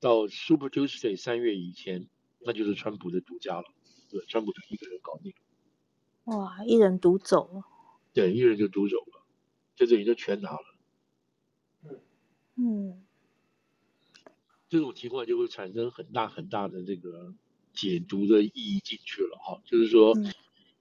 [0.00, 2.08] 到 Super Tuesday 三月以前，
[2.40, 3.64] 那就是川普的独家了，
[4.10, 5.34] 对，川普就一个人搞定。
[6.24, 7.62] 哇，一人独走了。
[8.14, 9.22] 对，一人就独走了，
[9.76, 10.64] 就等于就全拿了。
[11.82, 12.00] 嗯
[12.56, 13.03] 嗯，
[14.68, 17.34] 这种情况就会产生很大很大的这个
[17.72, 19.60] 解读的意义进去了哈。
[19.64, 20.32] 就是说，嗯、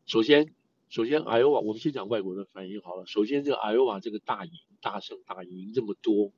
[0.05, 0.53] 首先，
[0.89, 3.05] 首先，艾奥瓦，我们先讲外国的反应好了。
[3.05, 6.31] 首先，这个艾奥瓦这个大赢、大胜、大赢这么多，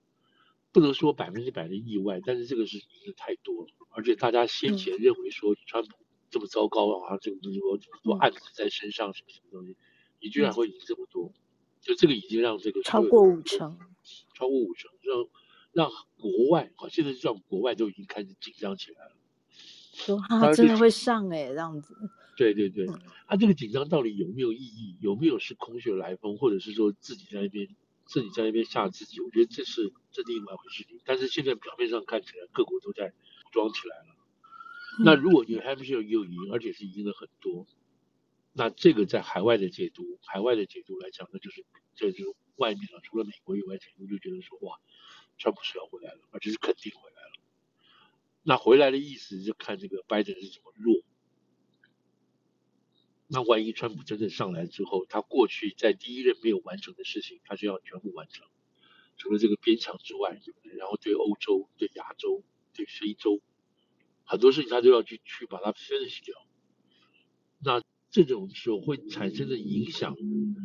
[0.71, 3.69] 不能说百分之百的意外，但是这个是赢的太多了。
[3.89, 5.89] 而且大家先前认为说川普
[6.29, 9.77] 这么糟糕啊，这么多这么多案子在身上，什么什么东西，
[10.19, 11.31] 你居然会赢这么多，
[11.81, 13.77] 就这个已经让这个超过五成。
[14.35, 15.27] 超过五成，让
[15.75, 19.11] 让国外啊，现在让国外都已经开始紧张起来了。
[19.91, 21.93] 说他真的会上哎，这样子。
[22.37, 24.97] 对对对，他、嗯啊、这个紧张到底有没有意义？
[25.01, 27.67] 有没有是空穴来风，或者是说自己在那边
[28.05, 29.19] 自己在那边吓自己？
[29.19, 30.97] 我觉得这是这另外一回事情。
[31.03, 33.11] 但是现在表面上看起来，各国都在
[33.51, 34.15] 装起来了。
[34.99, 37.67] 嗯、那如果你还不是有赢，而且是赢了很多，
[38.53, 42.33] 那这个在海外的解读，海外的解读来讲，那就是这就。
[42.57, 44.79] 外面啊，除了美国以外，解读就觉得说，哇，
[45.37, 47.31] 川普是要回来了，而且是肯定回来了。
[48.43, 51.01] 那回来的意思就看这个拜登是怎么落。
[53.27, 58.45] 那万一川普真正上来之后，他过去在第一任没有完成的事情，他就要全部完成，
[59.17, 60.73] 除了这个边墙之外，对不对？
[60.75, 62.43] 然后对欧洲、对亚洲、
[62.73, 63.41] 对非洲，
[64.23, 66.35] 很多事情他都要去去把它 finish 掉。
[67.59, 67.81] 那。
[68.11, 70.15] 这种时候会产生的影响，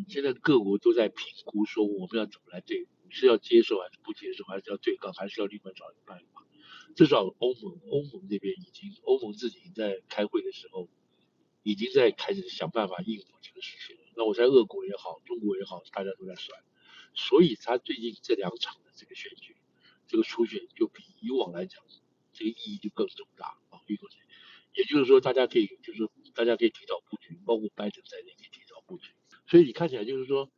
[0.09, 6.46] 现在各国都在评估说我们要怎么来对，是要接受还是不接受，还是要对抗，还是要另外找一个办法。
[6.96, 10.88] 至少欧盟，欧盟这边已经，欧盟自己在开会的时候，
[11.62, 13.96] 已经在开始想办法应付这个事情。
[14.16, 16.62] 那我在俄国也好，中国也好，大家都在算，
[17.14, 19.56] 所以他最近这两场的这个选举，
[20.08, 21.82] 这个初选就比以往来讲，
[22.32, 23.96] 这个意义就更重大啊，也
[24.74, 29.10] 也就是说，大家可以，就是说大家可以提早布局，包括拜登在内可以提早布局。
[29.46, 30.50] 所以你看起来就是说，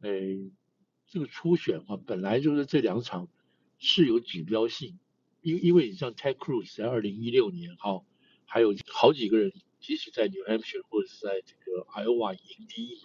[0.00, 0.10] 呃，
[1.08, 3.28] 这个初选啊，本来就是这两场
[3.78, 4.98] 是有指标性，
[5.40, 8.04] 因因为你像 Ted Cruz 在二零一六年哈，
[8.44, 13.04] 还有好几个人，即使在 New Hampshire 或者是在这个 Iowa 赢第一名，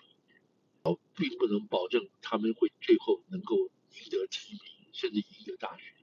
[0.83, 4.61] 哦，并不能保证他们会最后能够赢得提名，
[4.93, 5.93] 甚至赢得大选，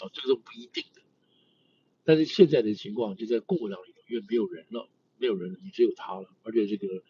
[0.00, 1.00] 哦，这个都不一定的。
[2.04, 7.02] 但是现在的情况就在共和党里头，因为没有人了，没有人了，你只有他了，而且这个，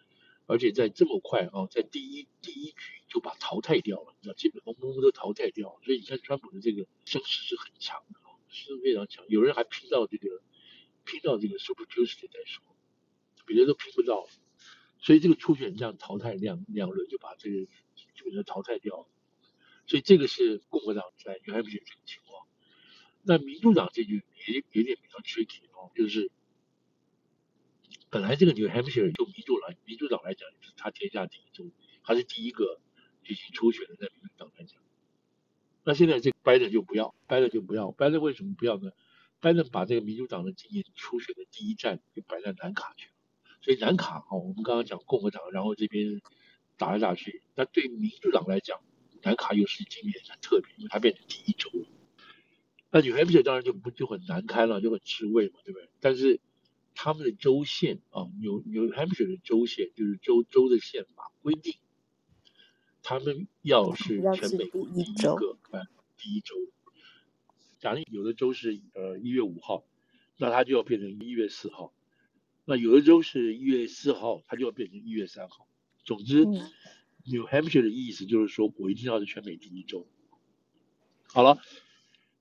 [0.46, 2.76] 而且在这么快啊，在第一第一局
[3.08, 10.40] 就把淘汰掉了，你知道，基本上通通都淘汰掉了，所以你看川普的这个声势是很强的啊，是非常强，有人还拼到这个
[11.04, 12.62] 拼到这个 Super Tuesday 再说，
[13.44, 14.28] 别人都拼不到，
[15.00, 19.06] 所以这个初选这样淘汰两两轮就把这个基本上淘汰掉了，
[19.86, 22.46] 所以这个是共和党在 New Hampshire 这个情况。
[23.22, 26.30] 那民主党这局也有点比较 tricky 哦，就是
[28.16, 31.70] 本来这个 New Hampshire 就民主来民主党来讲，就是他天下第一州，
[32.02, 32.80] 他是第一个
[33.22, 34.80] 举行初选的，在民主党来讲。
[35.84, 38.92] 那现在这个拜登就不要，拜登就不要，拜登为什么不要呢？
[39.38, 43.12] 拜登把这个民主党的今年初选的第一站就摆在南卡去了，
[43.60, 46.22] 所以南卡哦，我们刚刚讲共和党，然后这边
[46.78, 48.80] 打来打去，那对民主党来讲，
[49.20, 51.86] 南卡又是今年很特别，因为它变成第一州了。
[52.90, 55.90] 那 New Hampshire 当然就不就很难堪了，就很吃味嘛，对不对？
[56.00, 56.40] 但是
[56.96, 61.74] 他们的州县啊，New New Hampshire 的州县就是州州的宪法规定，
[63.02, 66.56] 他们要是全美国第一个啊第一州。
[67.78, 69.84] 假如有的州是呃一月五号，
[70.38, 71.92] 那它就要变成一月四号；
[72.64, 75.68] 那有的州是一月四号，它就要变成一月三号。
[76.02, 76.54] 总之，嗯
[77.24, 80.08] ，New Hampshire 的意思就是说我一定要是全美第一州。
[81.28, 81.58] 好了。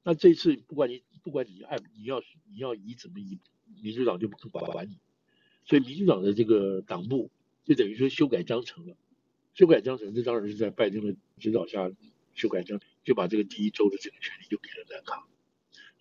[0.08, 3.40] 那这次不管你不管你爱你要你要以怎么以，
[3.82, 4.98] 民主党就不管管你，
[5.66, 7.32] 所以民主党的这个党部
[7.64, 8.96] 就等于说修改章程了，
[9.54, 11.92] 修改章程这当然是在拜登的指导下
[12.34, 15.28] 修改章程，就把这个第一州的这个权利就给了南卡。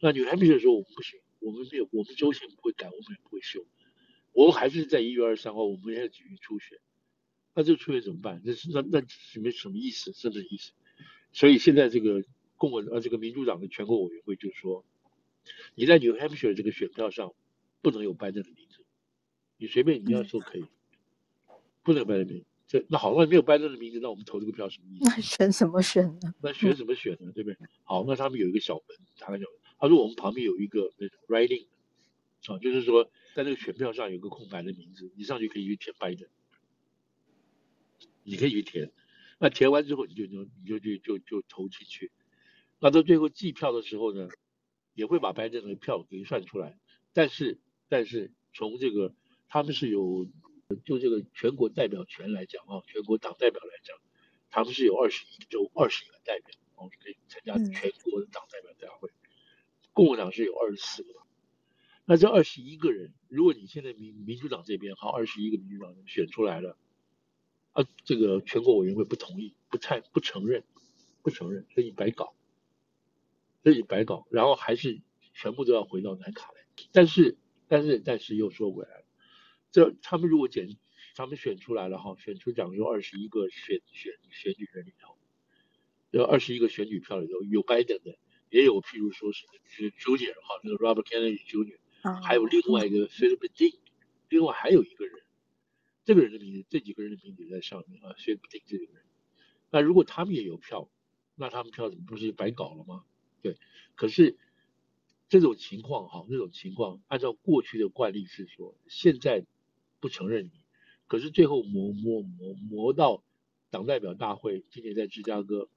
[0.00, 3.64] 那你还没有说我们不行，我们没有我们州线不会改，我们也不会修，
[4.32, 6.78] 我们还是在一月二十三号我们要继续初选。
[7.54, 8.42] 那这出现怎么办？
[8.44, 10.12] 那是那那什么什么意思？
[10.12, 10.72] 什么意思？
[11.32, 12.24] 所以现在这个
[12.56, 14.84] 共和呃这个民主党的全国委员会就说，
[15.74, 17.32] 你在 New Hampshire 这个选票上
[17.84, 18.82] 不能有拜登的名字，
[19.58, 20.64] 你随便你要说可以，
[21.82, 22.46] 不能有拜登的名字。
[22.66, 25.04] 这那好，那没有拜登的名字，那我们投这个票什么意思？
[25.04, 26.34] 那选什么选呢？
[26.40, 27.30] 那选什么选呢？
[27.32, 27.58] 对不对？
[27.82, 29.46] 好，那他们有一个小门，他讲，
[29.78, 31.66] 他说我们旁边有一个那种 writing，
[32.46, 36.26] 啊，就是说在那个选票上有个空白的名字，你上去可以去填拜登。
[38.22, 38.90] 你可以去填，
[39.38, 42.10] 那填完之后你就就你就去就，就就投进去，
[42.80, 44.30] 那到最后计票的时候呢，
[44.94, 46.78] 也会把拜登的票给算出来，
[47.12, 47.58] 但是
[47.94, 49.14] 但是从这个
[49.46, 50.26] 他们是有
[50.84, 53.96] 就这个全国代表权来讲啊，全国党代表来讲，
[54.50, 59.10] 他们是有二十一州二十一个代表，哦，可以参加全国的党代表大会，
[59.92, 61.14] 共和党是有二十四个，
[62.04, 66.76] 那这二十一个人，如果你现在民民主党这边好二十一个民主党人选出来了。
[67.74, 70.64] 啊，这个全国委员会不同意，不太不承认，
[71.22, 72.34] 不承认，所以白搞，
[73.62, 75.00] 所以白搞，然后还是
[75.32, 76.66] 全部都要回到南卡来。
[76.90, 77.36] 但是，
[77.74, 79.04] 但是，但是又说回来了，
[79.72, 80.68] 这他们如果选，
[81.16, 85.18] 他们选出来了哈，选出讲有二十一个选选选举人里头，
[86.12, 88.16] 有二十一个选举票里头有拜登的，
[88.48, 93.80] 也有譬如说是是 Junior 哈，那个 Robert Kennedy Junior，还有另外一个 Philip Ding，
[94.28, 95.24] 另外还有一个人。
[96.04, 99.02] 这个人的名字，这几个人的名字在上面啊，谁不定这个人？
[99.70, 100.88] 那如果他们也有票，
[101.34, 103.04] 那他们票怎么不是白搞了吗？
[103.42, 103.56] 对，
[103.96, 104.38] 可是
[105.28, 109.44] 这种情况哈，这种情况按照过去的惯例是说，现在
[110.00, 110.50] 不承认你，
[111.06, 113.24] 可是最后磨磨磨磨到
[113.70, 115.68] 党代表大会今年在芝加哥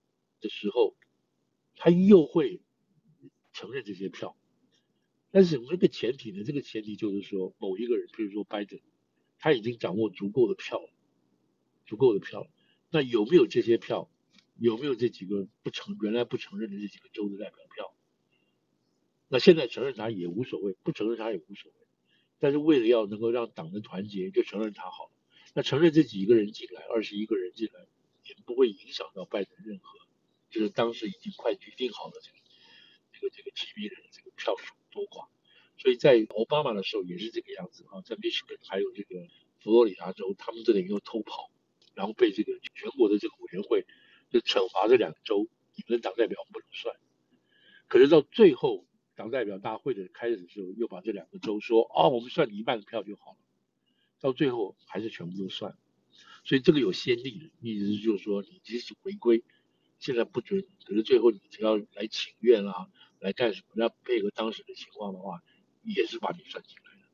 [0.42, 0.96] 的时候，
[1.76, 2.62] 他又会
[3.54, 4.38] 承认这些票。
[5.32, 6.44] 但是这个前提呢？
[6.44, 8.80] 这个前提就是说，某一个人，比如说拜登。
[9.40, 10.90] 他已经掌握足够的票了，
[11.86, 12.48] 足够的票。
[12.90, 14.10] 那有没有这些票？
[14.60, 17.94] 有没有这几个不承原来不承认的这几个州的代表票？
[19.28, 21.88] 那现在承认他也无所谓，不承认他也无所谓。
[22.40, 25.12] 但是为了要能够让党的团结，就承认他好了。
[25.54, 27.88] 那承认这几个人进来，二十一个人进来，
[28.26, 30.00] 也不会影响到拜登任何，
[30.50, 32.38] 就是当时已经快决定好了这个
[33.12, 35.28] 这个这个提名人的这个票数多寡。
[35.80, 39.28] 所以在奥巴马的时候也是这个样子啊，在密歇根还有这个
[39.62, 41.52] 佛罗里达州，他们这里又偷跑，
[41.94, 43.86] 然后被这个全国的这个委员会
[44.32, 46.96] 就惩罚这两个州，你们的党代表不能算。
[47.88, 48.87] 可是到最后
[49.18, 53.38] 党代表大会的开始的时候，又把这两个州说啊、哦，我们算你一半的票就好了。
[54.22, 55.78] 到最后还是全部都算，
[56.46, 59.44] 所以这个有先例的，意思就是说你即使违规，
[60.00, 62.88] 现在不准，可是最后你只要来请愿啊，
[63.20, 65.42] 来干什么，要配合当时的情况的话。
[65.84, 67.08] 也是把你算进来的，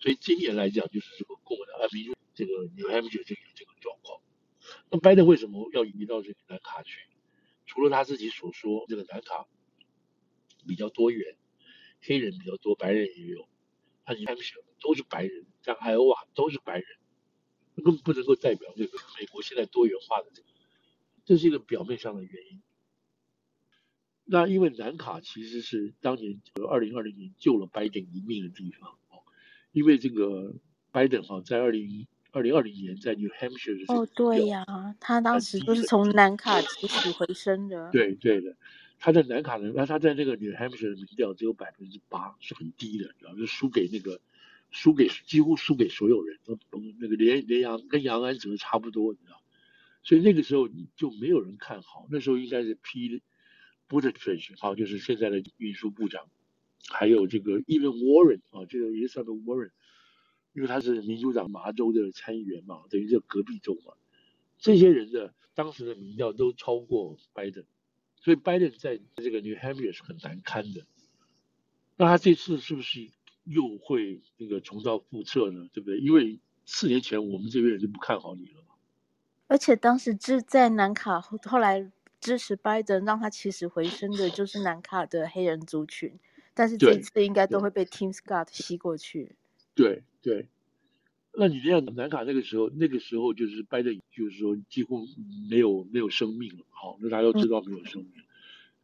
[0.00, 4.20] 所以今年来讲就是这个共和党啊，比如这个 New Hampshire 这个这个状况。
[4.90, 7.06] 那拜登为什么要移到这个南卡去？
[7.66, 9.46] 除了他自己所说，这个南卡
[10.66, 11.36] 比较多元，
[12.00, 13.48] 黑人比较多，白人也有，
[14.04, 16.84] 他 New Hampshire 都是白人，像爱奥瓦都是白人，
[17.76, 20.48] 根本不能够代表这个美国现在多元化的这个，
[21.24, 22.62] 这是一个表面上的原因。
[24.24, 29.24] 那因为南卡其实是当年二零二零年救了拜登一命的地方哦，
[29.72, 30.54] 因为这个
[30.92, 34.64] 拜登哈在二零二零二零年在 New Hampshire 的时候，哦对呀，
[35.00, 37.90] 他当时就是从南卡起死回生的。
[37.90, 38.56] 对对的，
[39.00, 44.20] 他在南卡呢，那他在那个 New Hampshire 的民调只有百分之八，是很低的，然后就输给那个
[44.70, 46.56] 输给几乎输给所有人，都
[47.00, 49.42] 那个连连杨跟杨安泽差不多，你知道，
[50.04, 53.20] 所以那个时候就没有人看好，那时候应该是批。
[53.90, 56.28] Buttigieg 好，就是现在的运输部长，
[56.90, 59.72] 还有这个 Even Warren 啊，这个也算个 Warren，
[60.52, 63.94] 因为他是民主党麻州的参议员嘛，等于就隔壁州嘛，
[64.58, 67.64] 这些人的当时的民调都超过拜登，
[68.20, 70.86] 所以拜登在这个 New Hampshire 是很难堪的。
[71.96, 73.10] 那他这次是不是
[73.44, 75.68] 又会那个重蹈覆辙呢？
[75.72, 75.98] 对不对？
[75.98, 78.74] 因为四年前我们这边人就不看好你了嘛。
[79.48, 81.90] 而且当时支在南卡后后来。
[82.20, 86.20] 支持拜登让他起死回生的就是南卡的黑人族群，
[86.52, 89.36] 但是这次应该都会被 Tim Scott 吸过去。
[89.74, 90.46] 对对，
[91.32, 95.06] 那你这样南卡那个时候，那个时候就是拜登，就是说几乎
[95.48, 96.64] 没有没有生命了。
[96.70, 98.12] 好，那大家都知道没有生命。
[98.16, 98.24] 嗯、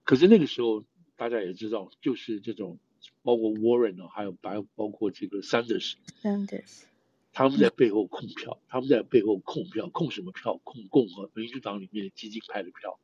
[0.04, 0.84] 可是那个时候
[1.16, 2.78] 大家也知道，就是这种
[3.22, 6.84] 包括 Warren 啊，还有包包括这个 Sanders，Sanders，
[7.32, 10.58] 他们在背后控票，他们在背后控票，控什么票？
[10.62, 12.98] 控共和民主党里面的激进派的票。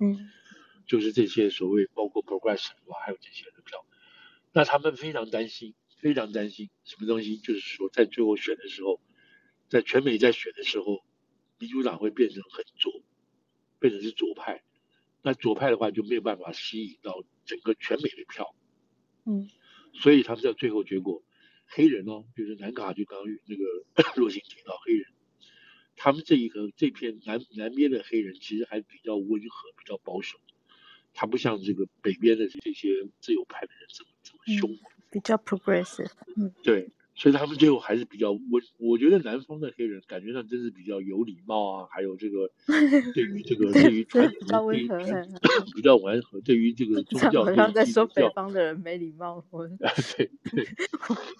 [0.00, 0.28] 嗯，
[0.86, 2.72] 就是这些所谓包括 progressive
[3.04, 3.84] 还有这些的票，
[4.52, 7.38] 那他们非常担心，非常担心什么东西？
[7.38, 9.00] 就是说在最后选的时候，
[9.70, 11.04] 在全美在选的时候，
[11.58, 12.92] 民主党会变成很左，
[13.78, 14.64] 变成是左派。
[15.22, 18.56] 那左派的话就没有办法吸引到整个全美的票。
[19.24, 19.48] 嗯，
[19.94, 21.22] 所以他们在最后结果，
[21.66, 23.64] 黑人哦，就是南卡就刚刚那个
[24.20, 25.06] 若星提到黑人，
[25.94, 30.40] 他们这一个这片南南边的黑人其实还比较温和，比较保守，
[31.14, 36.10] 他不像这个北边的这些自由派的人这么这么凶，嗯，比较 progressive。
[36.36, 36.90] 嗯，对。
[37.14, 38.42] 所以他们最后还是比较温，
[38.78, 42.50] 我觉得南方的黑人感觉上真是比较有礼貌啊，还有这个
[43.14, 44.98] 对于这个对于传统的温和，
[45.74, 49.36] 比较温和，对于这个 宗教，好像在说北方的人没礼貌。
[49.38, 49.44] 啊，
[50.16, 50.66] 对对，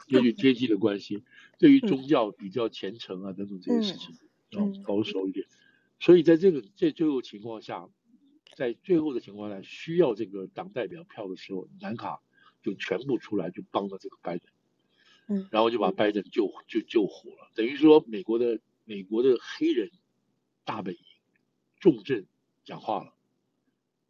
[0.08, 1.24] 也许阶级的关系，
[1.58, 4.14] 对于宗教比较虔诚啊等等这些事情，
[4.50, 5.46] 然后保守一点。
[5.98, 7.88] 所以在这个在最后情况下，
[8.54, 12.20] 在最后的情况下需要这个党代表票的时候，南卡
[12.62, 14.48] 就全部出来就帮了这个拜登。
[15.28, 19.90] 嗯，然后就把拜登救就救活了，等于说美国的美国的黑人
[20.64, 21.00] 大本营
[21.78, 22.26] 重镇
[22.64, 23.14] 讲话了，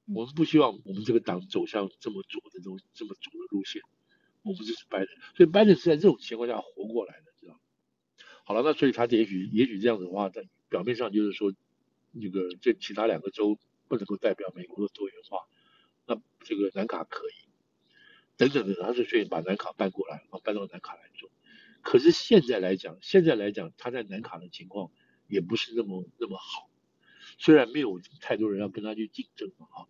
[0.07, 3.83] 我们不希望我们这个党走向这么左的这种这么左的路线，
[4.43, 7.61] 我们支持拜登，所以拜登是在这种情况下活过来的，知道吗？
[8.45, 11.53] 好了，那所以他也许也许这样子的话，在表面上就是说，
[12.11, 15.47] 那个这其他两个州不能够代表美国的多元化，
[16.07, 17.52] 那这个南卡可以。
[18.37, 21.31] 等等的，他就愿意把南卡搬过来，然后搬到南卡来做。
[21.83, 24.91] 可是现在来讲，现在来讲，他在南卡的情况
[25.29, 26.69] 也不是那么那么好。
[27.39, 29.87] 虽然没有太多人要跟他去竞争嘛，啊，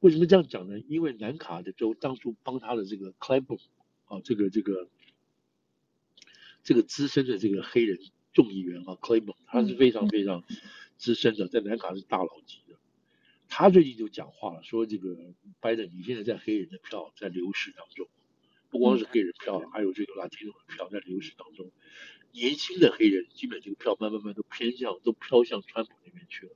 [0.00, 0.80] 为什么这样讲呢？
[0.88, 3.60] 因为南卡的州当初帮他的这个 Claiborne
[4.06, 4.88] 啊，这个这个
[6.64, 7.98] 这个资深的这个黑人
[8.32, 10.42] 众议员啊，Claiborne 他是非常非常
[10.96, 12.67] 资深的，在南卡是大佬级的。
[13.48, 15.16] 他最近就讲话了，说这个
[15.60, 18.08] 拜登，你现在在黑人的票在流失当中，
[18.70, 21.72] 不光是黑人票，还有这个 Latino 的票在流失当中。
[22.30, 26.52] 年轻的黑人基本这个票慢慢慢都偏向，都飘向川普那边去了。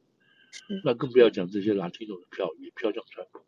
[0.85, 3.41] 那更不要讲这些 Latino 的票也飘向川普。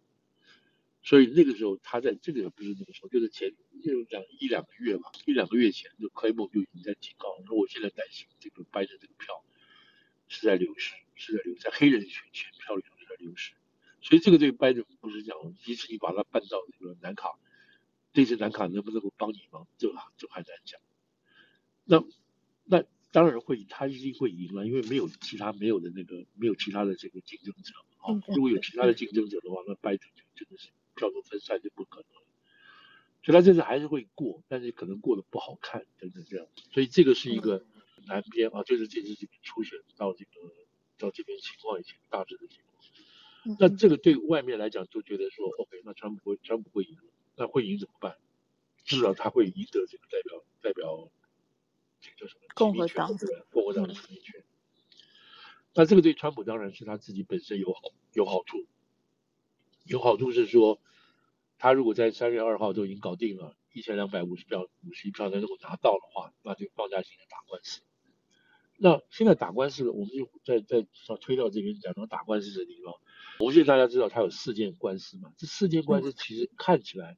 [1.03, 3.53] 所以那个时候他在这个也不是那个时候，就是前
[3.85, 9.45] 就两一两个月吧，一两个月前就 Claiborne 就已经在警告说，我现在担心这个拜登这个票
[10.29, 12.94] 是在流失，是在流在黑人选选票里头。
[13.21, 13.53] 优势，
[14.01, 17.39] 所以这个对拜登不是讲，即使你把他办到这个南卡，
[18.13, 20.81] 这次南卡能不能够帮你忙，这这还难讲。
[21.85, 22.03] 那
[22.65, 28.21] 那当然会，他一定会赢了，因为没有其他没有的那个没有其他的这个竞争者啊。
[28.35, 32.27] 如果有其他的竞争者的话，那拜登就真的是票数分散就不可能了。
[33.23, 36.47] 所以他这次还是会过，但是可能过得不好看，等等这样。
[36.73, 37.65] 所以这个是一个
[38.07, 40.31] 南边啊，就是这次这边初选到这个
[40.99, 42.74] 到这边情况以前大致的情况。
[43.59, 46.99] 那这个对外面来讲就觉得说，OK，那川普会川普会赢，
[47.37, 48.17] 那会赢怎么办？
[48.85, 51.11] 至少他会赢得这个代表代表
[52.01, 52.43] 这个叫什么？
[52.55, 54.45] 共和党对共和党的提名权。
[55.75, 57.81] 那这个对川普当然是他自己本身有好
[58.13, 58.67] 有好处，
[59.85, 60.81] 有好处是说，
[61.59, 67.83] 他如果在三月二号都已经搞定了一千两百五十票五十一票，能够拿到的话，那就放假性的打官司。
[68.77, 70.87] 那现在打官司，我们就在在
[71.21, 72.95] 推到这边讲到打官司的地方。
[73.39, 75.33] 我现在大家知道他有四件官司嘛？
[75.37, 77.17] 这四件官司其实看起来，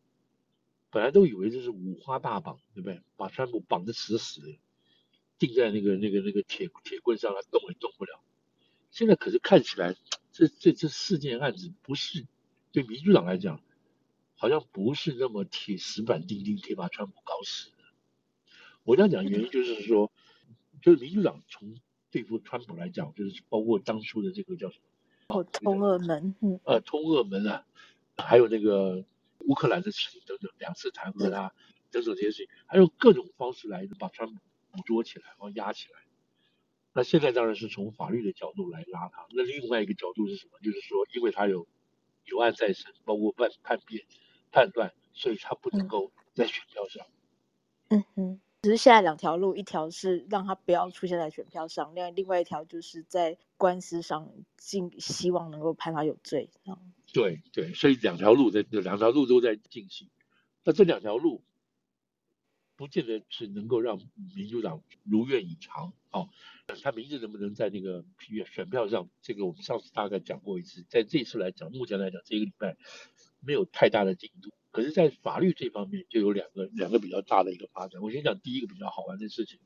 [0.90, 3.02] 本来都以为这是五花大绑，对不对？
[3.16, 4.58] 把川普绑得死死的，
[5.38, 8.22] 钉在那个那个那个铁铁棍上，他动也动不了。
[8.90, 9.94] 现在可是看起来，
[10.32, 12.26] 这这这四件案子不是
[12.72, 13.62] 对民主党来讲，
[14.36, 17.76] 好像不是那么铁石板钉钉可以把川普搞死的。
[18.84, 20.10] 我这样讲原因就是说，
[20.80, 21.76] 就是民主党从
[22.10, 24.84] 对付川普来讲，就是包括当初的这个叫什么？
[25.28, 27.64] 哦，通俄门，嗯，呃，通俄门啊，
[28.16, 29.04] 还有那个
[29.40, 31.52] 乌克兰的事情等等，两次弹劾他，
[31.90, 34.36] 等等这些事情，还有各种方式来把川普
[34.70, 36.00] 捕捉起来，然后压起来。
[36.92, 39.26] 那现在当然是从法律的角度来拉他。
[39.30, 40.58] 那另外一个角度是什么？
[40.62, 41.66] 就是说，因为他有
[42.24, 44.04] 有案在身，包括判判辩、
[44.52, 47.04] 判断，所以他不能够在选票上。
[47.88, 48.40] 嗯哼。
[48.66, 56.50] 只是现在两条路，一条是让他不要出现在选票上，另外另外一条就是在官司上尽希望能够判他有罪。
[57.12, 60.10] 对对，所以两条路在两条路都在进行。
[60.64, 61.44] 那这两条路
[62.74, 64.00] 不见得是能够让
[64.34, 65.92] 民主党如愿以偿。
[66.10, 66.28] 哦，
[66.82, 68.04] 他名字能不能在那个
[68.52, 69.08] 选票上？
[69.22, 72.76] 这个我们上次大概讲过一次，在这次来讲，目前来讲这个礼拜
[73.38, 74.50] 没有太大的进度。
[74.76, 78.02] 可是，在法律这方面就有两个两个比较大的一个发展。
[78.02, 79.58] 我先讲第一个比较好玩的事情，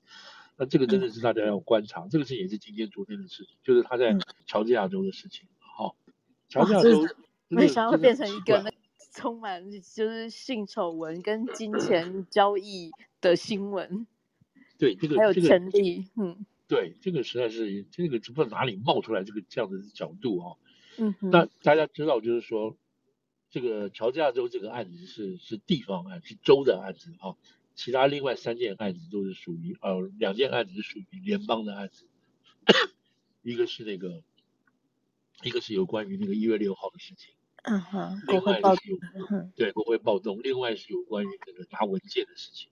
[0.56, 5.48] 那这个真的是大家要观察，嗯、这个事情也是今天昨天的事情，就是他在乔治亚州的事情。
[5.58, 6.12] 好、嗯，
[6.48, 7.08] 乔治亚州
[7.48, 8.70] 没想到会变成一个那
[9.12, 14.06] 充满就是性丑闻跟金钱交易的新闻。
[14.78, 20.54] 对，这个 还有权力，嗯，对，这个实在是这个不知道哪里冒出来这个这样的角度啊。
[20.98, 21.30] 嗯哼。
[21.30, 22.76] 那大家知道，就是说，
[23.50, 27.36] 这个乔治亚州这个案子是是地方案，是州的案子啊。
[27.74, 32.04] 其他另外三件案子都是属于呃，两件案子是属于联邦的案子，
[33.42, 34.22] 一个是那个，
[35.42, 37.34] 一个是有关于那个一月六号的事情。
[37.62, 38.20] 嗯哼。
[38.28, 38.98] 另外是有
[39.30, 39.52] 嗯。
[39.56, 40.40] 对，国会暴动。
[40.42, 42.70] 另外是有关于那个拿文件的事情。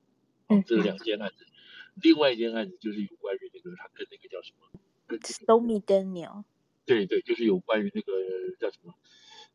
[0.49, 0.63] 嗯。
[0.67, 1.47] 这是两件案子。
[1.95, 6.45] 另外一件案子就是有关于那个他跟那个叫什么？Stormy Daniel。
[6.85, 8.13] 对对，就是有关于那个
[8.61, 8.95] 叫什么？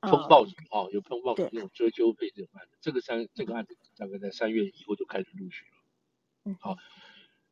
[0.10, 5.78] 风暴组啊、哦，有风暴组那种遮羞费这种案子，这个三这个案子大概在三月以后就开始陆续了。
[6.46, 6.78] 嗯，好，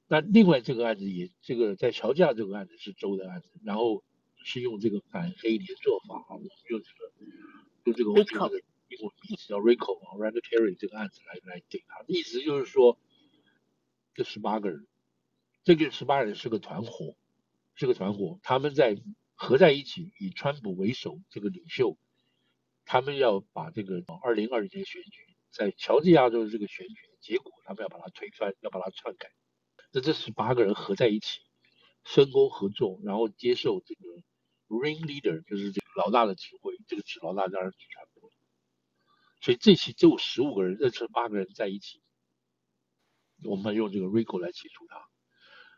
[0.08, 4.04] 那另外这个案子也这个在乔治亚这个案子是州的案子，然后
[4.44, 7.12] 是用这个反黑连坐法啊，我们用这个
[7.86, 8.48] 用这个我们这个
[8.90, 12.98] 英文名字叫 RICO 啊，Racketeering 这个案子来来定它，意思就是说。
[14.14, 14.88] 这十八个人，
[15.64, 17.16] 这个十八人是个团伙，
[17.76, 18.98] 是个团伙，他们在
[19.36, 21.98] 合在一起，以川普为首这个领袖，
[22.92, 29.32] 他们要把这个二零二零年选举在乔治亚州的这个选举的结果，他们要把它推翻，要把它篡改。
[29.94, 31.40] 那这十八个人合在一起，
[32.04, 34.02] 分工合作，然后接受这个
[34.68, 38.30] ring leader，就是这个老大的指挥，这个指老大当然是川普。
[39.40, 42.02] 所以这期就十五个人，这十八个人在一起。
[43.46, 45.08] 我们用这个 RICO 来起诉他。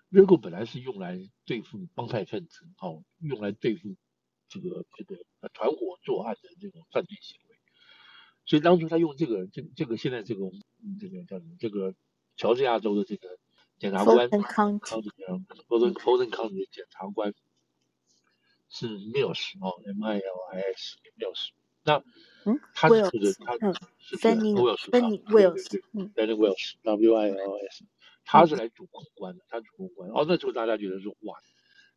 [0.09, 3.95] RICO 本来是用来对付帮派分子，哦，用来对付
[4.53, 5.17] 这个这个
[5.53, 7.55] 团伙作案的这种犯罪行为。
[8.45, 10.51] 所以当初他用这个这这个现在这个
[10.99, 11.55] 这个叫什么？
[11.59, 11.95] 这个
[12.35, 13.37] 乔治亚州的这个
[13.79, 15.11] 检察官康康的
[15.67, 17.33] 波顿波顿康的检察官
[18.69, 21.49] 是 Mills 哦，M I L I S Mills。
[21.85, 22.03] 那
[22.45, 27.85] 嗯，他是负责他是 Willis，嗯，Fani Willis，W I L S，
[28.25, 30.09] 他是来主控官的，他主控官。
[30.09, 31.37] 哦，那时候大家觉得说，哇，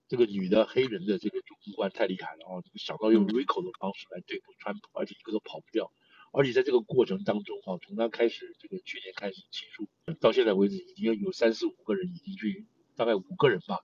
[0.08, 5.92] 这个女的黑人的这个主控官太厉害了啊，想到用 RICO 的方式来对付川普，而且一个都跑不掉。
[6.32, 9.88] 而且在这个过程当中，啊，从他开始这个去年开始起诉，
[10.20, 13.80] 到现在为止，已经有三四五个人已经去，大概五个人吧，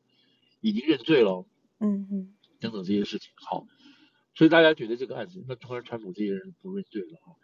[0.60, 1.46] 已经认罪了。
[1.80, 3.66] 嗯嗯，等等这些事情，好。
[4.34, 7.34] 所以大家觉得这个案子，那突然川普这些人不认罪了啊？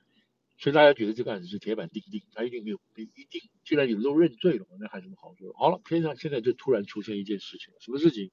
[0.59, 3.41] 所以大家觉得这个案子是铁板钉钉，他一定没有，没一定。
[3.65, 5.53] 既然有人都认罪了，那还有什么好说？
[5.55, 8.31] 好了，偏上现在就突然出现一件事情，什么事情？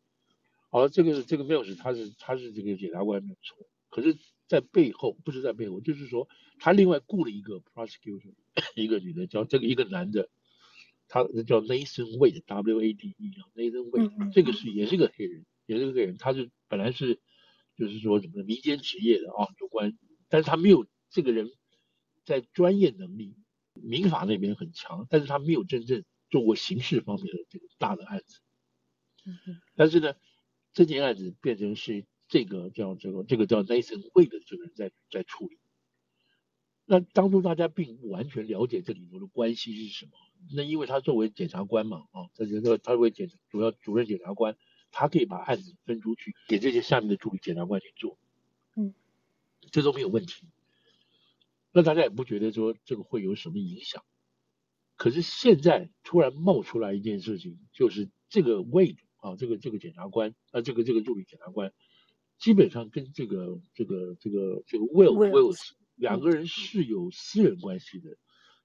[0.75, 4.17] 好了，这个这个 Mills 他是他是这个检察官没有错，可是，
[4.49, 6.27] 在背后不是在背后，就是说
[6.59, 8.33] 他另外雇了一个 prosecutor，
[8.75, 10.29] 一个女的叫这个一个男的，
[11.07, 17.21] 他叫 Nathan Wade，W A D E，Nathan Wade，这个是也是个黑人，也是个黑人，他是本来是。
[17.77, 19.97] 就是说什么民间职业的啊，有关，
[20.29, 21.51] 但是他没有这个人，
[22.23, 23.35] 在专业能力，
[23.73, 28.39] 民法那边很强，但是他没有真正做过刑事方面的这个大的案子。
[29.25, 29.37] 嗯，
[29.75, 30.15] 但是呢，
[30.75, 35.57] 这件案子变成是这个叫这个这个叫 Nathan Wade 的这个人在在处理。
[36.85, 40.11] 那当初大家并不完全了解这里头的关系是什么。
[40.53, 44.55] 那因为他作为检察官嘛，啊，他觉得他作为检主要主任检察官。
[44.97, 48.17] 他可以把案子分出去给这些下面的助理检察官去做，
[48.77, 48.93] 嗯，
[49.69, 50.47] 这都没有问题。
[51.73, 54.05] 那大家也不觉得说这个会有什么影响。
[54.95, 61.73] 可是现在突然冒出来一件事情，就是这个 Wade 啊，这个这个检察官啊，这个这个助理检察官，
[62.37, 68.17] 基本上跟这个这个这个这个 Will Wills 两个人是有私人关系的，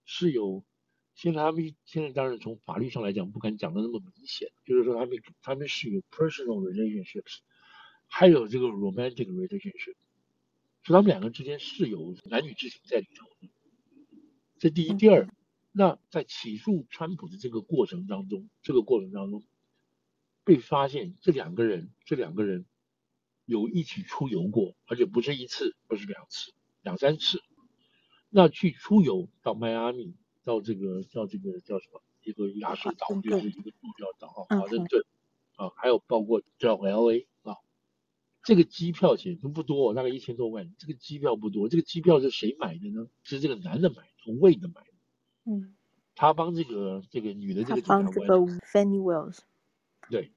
[0.05, 0.65] 是有。
[1.13, 7.41] 现在他们现在当然从法律上来讲不敢讲的那么明显，就是说他们他们是有 personal relationships，
[8.07, 9.97] 还有这个 romantic relationship，
[10.83, 13.51] 所以他们两个之间是有男女之情在里头的。
[14.59, 15.29] 这第一，第二，
[15.73, 19.43] 那在起诉川普的这个过程当中，这个过程当中
[20.51, 22.67] 被发现这两个人这两个人
[23.45, 27.41] 有一起出游过，而且不是一次，不是两次，两三次。
[28.29, 30.17] 那去出游到迈阿密。
[30.43, 35.05] 到这个叫这个叫什么一个亚述岛，就是一个度假岛啊，华盛顿
[35.55, 37.57] 啊，还有包括叫 LA 啊，
[38.43, 40.75] 这个机票钱都不多，大概一千多万。
[40.79, 43.07] 这个机票不多，这个机票是谁买的呢？
[43.23, 44.93] 是这个男的买的，从 Wade 买的。
[45.45, 45.77] 嗯，
[46.15, 49.41] 他帮这个这个女的这个检察官 Fanny Willis
[50.09, 50.33] 对，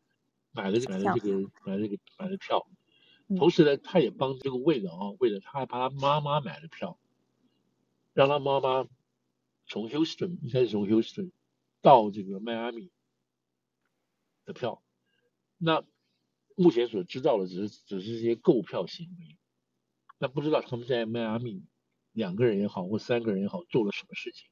[0.54, 2.66] 买了买了这个买了这个买了票，
[3.38, 6.98] 同时呢，他也帮这个 Wade 啊，魏了他还帮他妈妈买了票，
[8.14, 8.88] 让他妈妈。
[9.66, 11.32] 从 Houston 一开始从 Houston
[11.82, 12.92] 到这个迈阿密
[14.44, 14.84] 的票，
[15.58, 15.86] 那
[16.58, 19.38] 目前所知道的只是只是一些购票行为，
[20.18, 21.64] 那不知道他们在迈阿密
[22.12, 24.50] 两个人也好或三个人也好做了什么事情，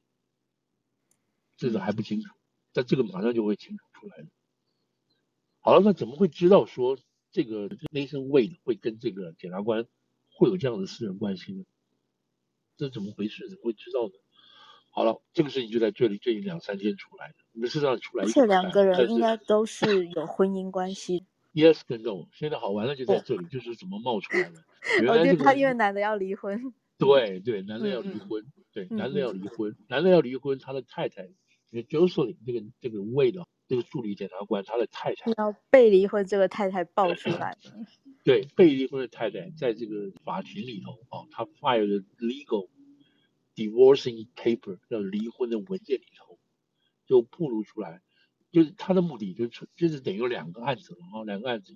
[1.58, 2.34] 这个还不清楚，
[2.72, 4.28] 但这个马上就会清楚出来的。
[5.64, 6.98] 好了，那怎么会知道说
[7.30, 9.86] 这个 Nathan Wade 会跟这个检察官
[10.34, 11.64] 会有这样的私人关系呢？
[12.76, 13.48] 这怎么回事？
[13.48, 14.12] 怎么会知道呢？
[14.90, 21.24] 好了，这个事情就在这里最近两三天出来的，你们事实上出来，而且两个人应该都是有婚姻关系。
[21.54, 24.64] Yes 跟 No，现在好玩的就在这里，就是怎么冒出来的。
[25.00, 26.74] 原来、这个、他因为男的要离婚。
[26.98, 31.24] 对对，男的要离婚，嗯、对，男的要离婚，嗯、男的要离婚，他的太太，
[31.70, 37.86] 因为 Jocelyn 这个这个 Wade 这个助理检察官，他的太太要被离婚，这个太太爆出来了。
[38.24, 42.68] 对，被离婚的太太在这个法庭里头啊，他 file 的 legal
[43.54, 46.38] divorcing paper 叫离婚的文件里头，
[47.06, 48.00] 就暴露出来，
[48.50, 51.74] 就是他的目的就是就是等于有两个案子了啊，两个案子，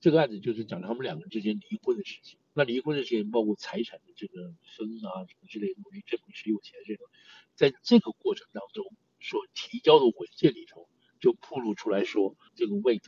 [0.00, 2.38] 这个案子就是讲他们两个之间离婚的事情。
[2.54, 7.06] 那离婚的事情包括财产的这个分啊什么之类的，因为证明谁有钱这种，
[7.54, 8.84] 在这个过程当中
[9.20, 10.88] 所提交的文件里头，
[11.22, 13.04] 就暴露出来说这个 Wait，。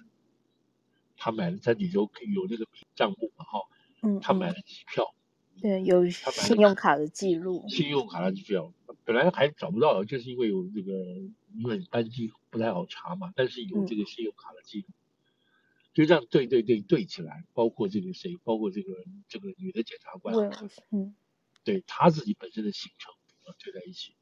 [1.16, 3.60] 他买了在里头可以有那个账目嘛哈，
[4.02, 5.14] 嗯，他买了机票，
[5.62, 10.92] 对，有信用卡的记录，信用卡的机票，本来还找不到，就是因为有这个
[11.54, 14.94] 因为班机不太好查嘛，但是有这个信用卡的记录，嗯、
[15.94, 18.92] 就这样对对对对起来，包括这个谁，包括这个
[19.28, 20.34] 这个女的检察官，
[20.90, 21.14] 嗯，
[21.62, 24.16] 对他自己本身的行程啊对在一起，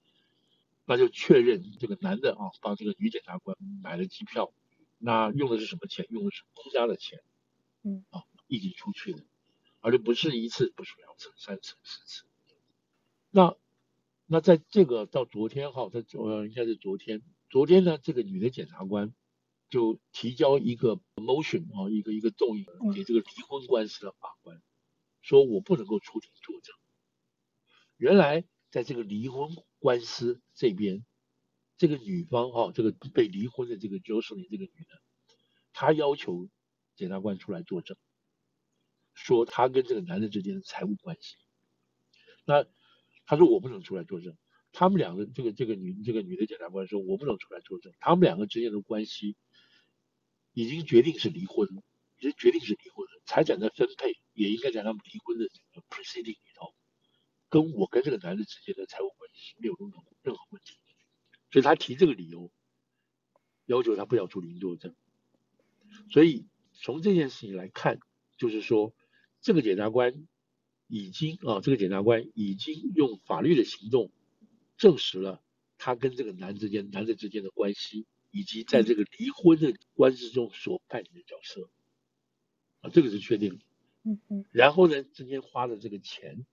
[0.85, 4.53] 那就确认这个男的啊帮这个女检察官买了机票。
[5.05, 6.07] 那用的是什么钱？
[6.11, 7.21] 用的是公家的钱，
[7.83, 9.25] 嗯，啊，一起出去的，
[9.81, 12.25] 而且不是一次，不是两次，三次、四次。
[13.31, 13.57] 那
[14.27, 17.21] 那在这个到昨天哈，在呃应该是昨天，
[17.51, 19.13] 昨天呢，这个女的检察官
[19.69, 22.65] 就提交一个 motion 啊，一个一个动议
[22.95, 24.63] 给这个离婚官司的法官，
[25.21, 26.77] 说我不能够出庭作证。
[27.97, 29.51] 原来在这个离婚
[29.83, 31.05] 官司这边。
[31.79, 35.03] 这个女方哈，这个被离婚的这个 Jocelyn 这个女的，
[35.73, 36.49] 她要求
[36.95, 37.97] 检察官出来作证，
[39.15, 41.39] 说她跟这个男的之间的财务关系。
[42.45, 42.65] 那
[43.27, 44.37] 她说我不能出来作证。
[44.71, 47.93] 他们两个这个这个女这个女的检察官说我不能出来作证。
[47.99, 49.37] 他们两个之间的关系
[50.53, 51.69] 已经决定是离婚，
[52.19, 53.23] 已经决定是离婚了。
[53.27, 56.73] 财产的分配也应该在他们离婚的这个 proceeding 里头，
[57.53, 60.79] 跟我跟这个男人之间的财务关系没有任何任何问题。
[61.51, 62.51] 所以他提这个理由，
[63.67, 64.95] 要求他不要出庭作证。
[66.11, 68.01] 所以从这件事情来看，
[68.39, 68.95] 就是说，
[69.43, 70.27] 这个检察官
[70.87, 74.11] 已经啊，这个检察官已经用法律的行动
[74.79, 75.43] 证实了
[75.77, 81.69] 他跟这个男之间、男人之间的关系，以及在这个离婚的官司中所扮演的角色。
[82.81, 83.65] 啊，这个是确定的。
[84.05, 84.45] 嗯嗯。
[84.53, 86.47] 然后呢，之间花的这个钱。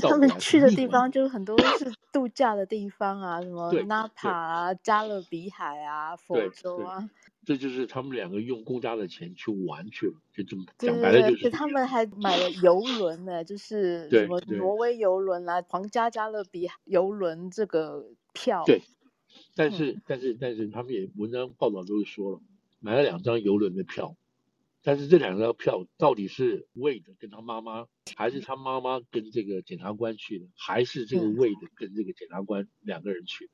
[0.00, 7.08] 他们去的地方就是很多是度假的地方啊，什么纳帕啊、加勒比海啊、佛州啊。
[7.44, 11.50] 这就是他们两个用公家的钱去玩去了，就这么讲白了就是。
[11.50, 18.62] 他们还买了游轮呢，就是什么挪威游轮啊、皇家加勒比游轮这个票。
[18.64, 18.82] 对，
[19.56, 22.40] 但是、嗯、但是但是他们也文章报道都是说了，
[22.78, 24.14] 买了两张游轮的票。
[24.82, 33.50] 但是这两张票到底是 Wade 跟他妈妈，还是他妈妈跟这个检察官去的，还是这个 Wade 跟这个检察官两个人去？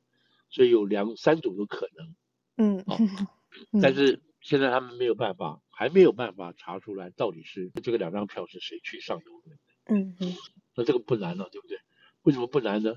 [0.51, 2.15] 所以有两三种的可能。
[2.57, 2.97] 嗯，哦，
[3.83, 9.59] 但是现在他们没有办法，还没有办法查出来到底是这个两张票是谁去上游轮。
[9.85, 10.35] 嗯嗯，
[10.75, 11.79] 那这个不难了，对不对？
[12.23, 12.95] 为什么不难呢？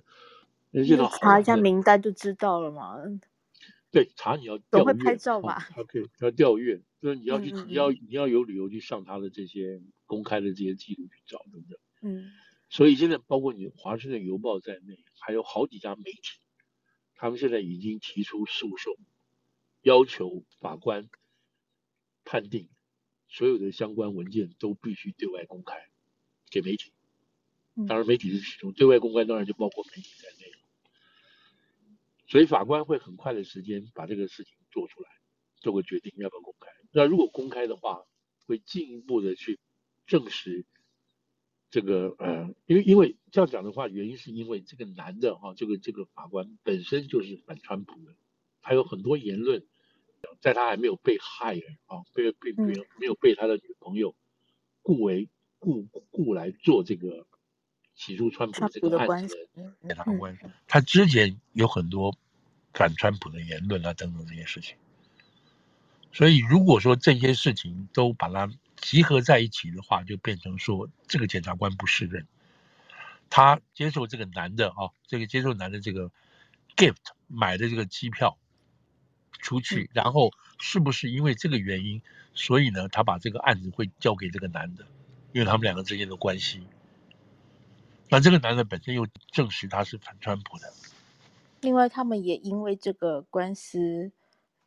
[0.72, 0.88] 你
[1.20, 2.98] 查一下名单就知道了嘛。
[3.92, 11.80] 对，查你要总会拍照吧？OK，要调阅，就是你要去，嗯、你要你要有理由去上他的这些公开的这些记录去找，对不对？
[12.02, 12.32] 嗯。
[12.70, 16.40] 所以现在包括你《华盛顿邮报》在内，还有好几家媒体，
[17.16, 18.96] 他们现在已经提出诉讼，
[19.82, 21.10] 要求法官
[22.24, 22.70] 判定
[23.28, 25.90] 所有的相关文件都必须对外公开
[26.50, 26.94] 给媒体。
[27.88, 30.52] 当然，媒体是其中，对外公开当然就包括媒体在内。
[32.28, 35.10] 所以法官会很快的时间把这个事情做出来，
[35.58, 36.70] 做个决定要不要公开。
[36.92, 38.06] 那如果公开的话，
[38.46, 39.60] 会进一步的去
[40.06, 40.66] 证实
[41.70, 48.16] 这个呃，因为因为这样讲的话，原因是因为这个男的哈，这个这个法官本身就是反川普的，
[48.62, 49.66] 他有很多言论，
[50.40, 54.16] 在他还没有被 hire 啊，被被没有没有被他的女朋友
[54.82, 55.30] 雇为
[55.60, 57.26] 雇雇来做这个。
[57.94, 60.36] 起诉川普这个案子的检察官，
[60.66, 62.18] 他之前有很多
[62.74, 64.76] 反川普的言论啊，等等这些事情。
[66.14, 72.28] 所以如果说这些事情都把它集合在一起的话，就变成说这个检察官不适任，
[73.30, 76.12] 他接受这个男的啊，这个接受男的这个
[76.76, 76.98] gift
[77.28, 78.38] 买的这个机票，
[79.40, 82.02] 出去，然后是不是因为这个原因，
[82.34, 84.86] 所以呢，他把这个案子会交给这个男的，
[85.32, 86.68] 因为他们两个之间的关系。
[88.10, 90.74] 那这个男的本身又证实他是反川普的。
[91.62, 94.12] 另外，他们也因为这个官司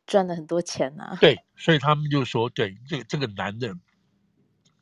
[0.05, 1.17] 赚了很多钱啊。
[1.21, 3.75] 对，所以他们就说，对这个这个男的，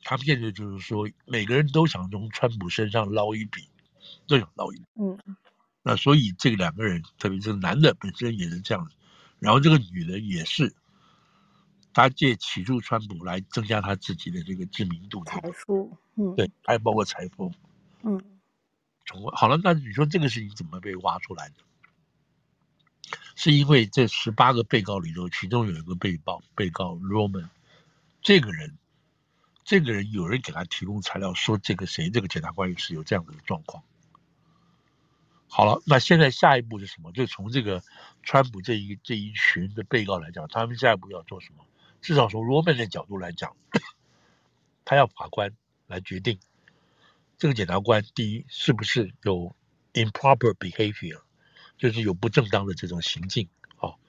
[0.04, 3.68] 他们现在就是说，每个人都想从川普身上捞一笔，
[4.28, 4.86] 都想捞一笔。
[4.96, 5.18] 嗯。
[5.86, 8.96] 那所以这个两个人，特别是男的本身也是这样子，
[9.40, 10.74] 然后这个女的也是，
[11.94, 17.52] 他借起诉川普来增加他自己的这个知名度、财富，嗯，对，还包括财富，
[18.04, 18.22] 嗯，
[19.06, 21.56] 从好了，那你说这个事情怎么被挖出来的？
[23.36, 27.50] 是因为这十八个被告里头，其中有一个被告，被告 Roman，
[28.22, 28.78] 这个人，
[29.64, 33.84] 这个人有人给他提供材料，说这个谁，这个检察官是有这样的状况。
[35.48, 37.12] 好了，那现在下一步是什么？
[37.12, 37.84] 就从这个
[38.24, 41.66] 川普这一这一群的被告来讲，他们下一步要做什么？
[42.02, 43.56] 至少从罗曼的角度来讲，
[44.84, 45.56] 他要法官
[45.88, 46.40] 来决定
[47.38, 49.56] 这个检察官第一是不是有
[49.94, 51.22] improper behavior，
[51.84, 53.50] 就是有不正当的这种行径。
[53.76, 54.00] 好，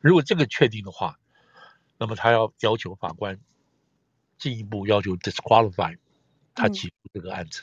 [0.00, 1.18] 如果这个确定的话，
[1.96, 3.40] 那么他要要求法官
[4.36, 5.96] 进一步要求 disqualify
[6.54, 7.62] 他起诉这个案子。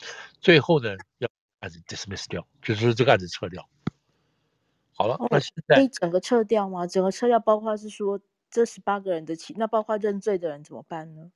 [0.00, 0.06] 嗯、
[0.40, 1.28] 最后呢，要。
[1.58, 3.68] 案子 dismiss 掉，就是这个案子撤掉。
[4.94, 6.88] 好了，那现在可以整个撤掉吗？
[6.88, 11.30] 整个撤掉，包括是说这十八个人的起，那包括认罪的人怎么办呢？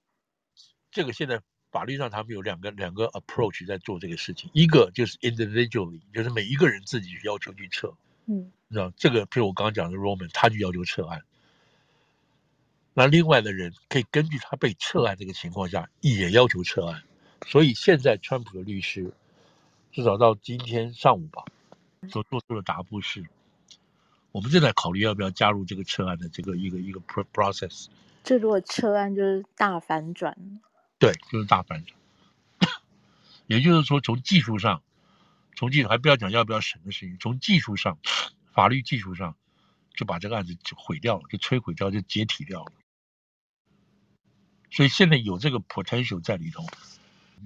[0.91, 1.41] 这个现在
[1.71, 7.93] 法律上他们有两个两个 approach 在做这个事情，一个就是 individually，就是每一个人自己要求去撤。
[8.27, 11.23] 嗯，你知道这个，譬如我刚刚讲的 Roman，他就要求撤案。
[12.95, 17.03] 那另外的人可以根据他被撤案这个情况下，也要求撤案。
[17.47, 19.13] 所以现在川普的律师。
[19.93, 21.43] 至少到今天上午吧，
[22.11, 23.25] 所做出的答复是，
[24.31, 27.01] 我们正在考虑要不要加入这个撤案的这个一个一个
[27.33, 27.87] process。
[28.23, 30.37] 这如果撤案就是大反转。
[30.99, 31.99] 对，就是大反转。
[33.47, 34.83] 也就是说，从技术上，
[35.55, 37.99] 从技术还不要讲要不要审的事情，从技术上，
[38.53, 39.37] 法律技术上，
[39.95, 42.73] 就把这个案子就毁掉了，就摧毁掉，就解体掉了。
[44.71, 46.65] 所以现在有这个 potential 在里头。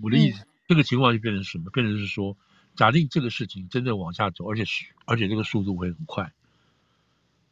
[0.03, 0.43] 我的意思。
[0.43, 1.69] 嗯这个情况就变成什么？
[1.71, 2.37] 变成是说，
[2.77, 6.33] 假定这个事情真正往下走，而且是而且这个速度会很快。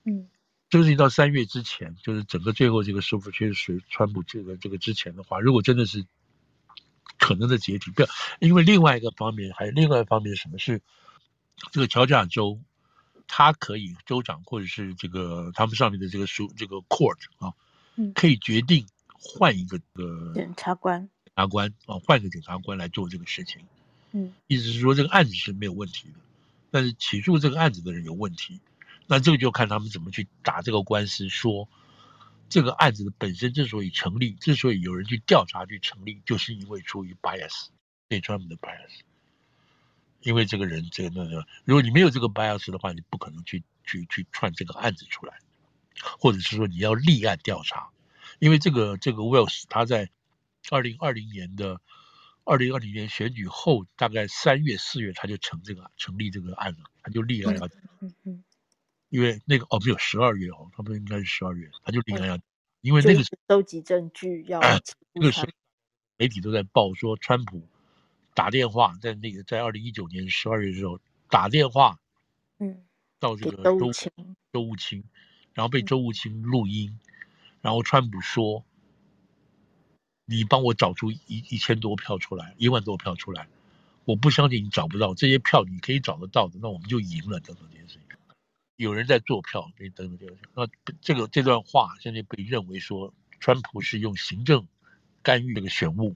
[0.04, 0.28] 嗯，
[0.70, 6.04] 这个事情到三月之前，就是整个最后这个收复确实川普这个这个之前的话，如果真的是
[7.18, 8.08] 可能的解体，不要，
[8.38, 10.58] 因为另外一个方面还有另外一方面是什么？
[10.58, 10.82] 是
[11.72, 12.60] 这个乔治亚州，
[13.26, 17.52] 他可以州长或者是这个他们上面的这个书这个 court 啊，
[18.14, 21.00] 可以决定换一个这个检察官。
[21.24, 23.62] 检察官啊，换个检察官来做这个事情，
[24.12, 26.20] 嗯，意思是说这个案子是没有问题的，
[26.70, 28.60] 但是起诉这个案子的人有问题，
[29.08, 31.68] 那这个就看他们怎么去打这个官司，说
[32.48, 37.68] 这个案子的本身之所以成立，之所以有人去调查去成立，就是因为出于 bias，
[38.08, 39.00] 对川普的 bias，
[40.20, 45.40] 因为这个人这个那个，如果你没有这个 bias 的话，你不可能去去去串这个案子出来，
[46.20, 47.88] 或者是说你要立案调查，
[48.38, 50.10] 因为这个这个 Wells 他在。
[50.70, 51.80] 二零二零年的
[52.44, 58.44] 二零二零年选举后，大概三月四月，他就成这个成立这个案了，他就立案了，嗯嗯，
[59.08, 62.38] 因为那个哦没有十二月哦，他们应该是十二月，他就立案要，
[62.80, 64.60] 因为那个是收集证据要，
[65.12, 65.48] 那个时候
[66.16, 67.62] 媒体都在报说，川普
[68.34, 71.98] 打电话在那个在二零一九年十二月的时候打电话，
[72.58, 72.82] 嗯，
[73.18, 73.78] 到这个周
[74.52, 75.04] 周务清，
[75.54, 76.98] 然后被周务清录音，
[77.60, 78.64] 然后川普说。
[80.30, 83.48] 你帮我找出一一千多票出来，一万多票出来，
[84.04, 87.40] 我不相信你找不到这些票，你可以找得到的，那我们就赢了。
[87.40, 88.02] 等等这件事情，
[88.78, 90.68] 有人在做票，等等这个，那
[91.00, 94.68] 这个这段话现在被认为说，川普是用行政
[95.20, 96.14] 干预这个选务，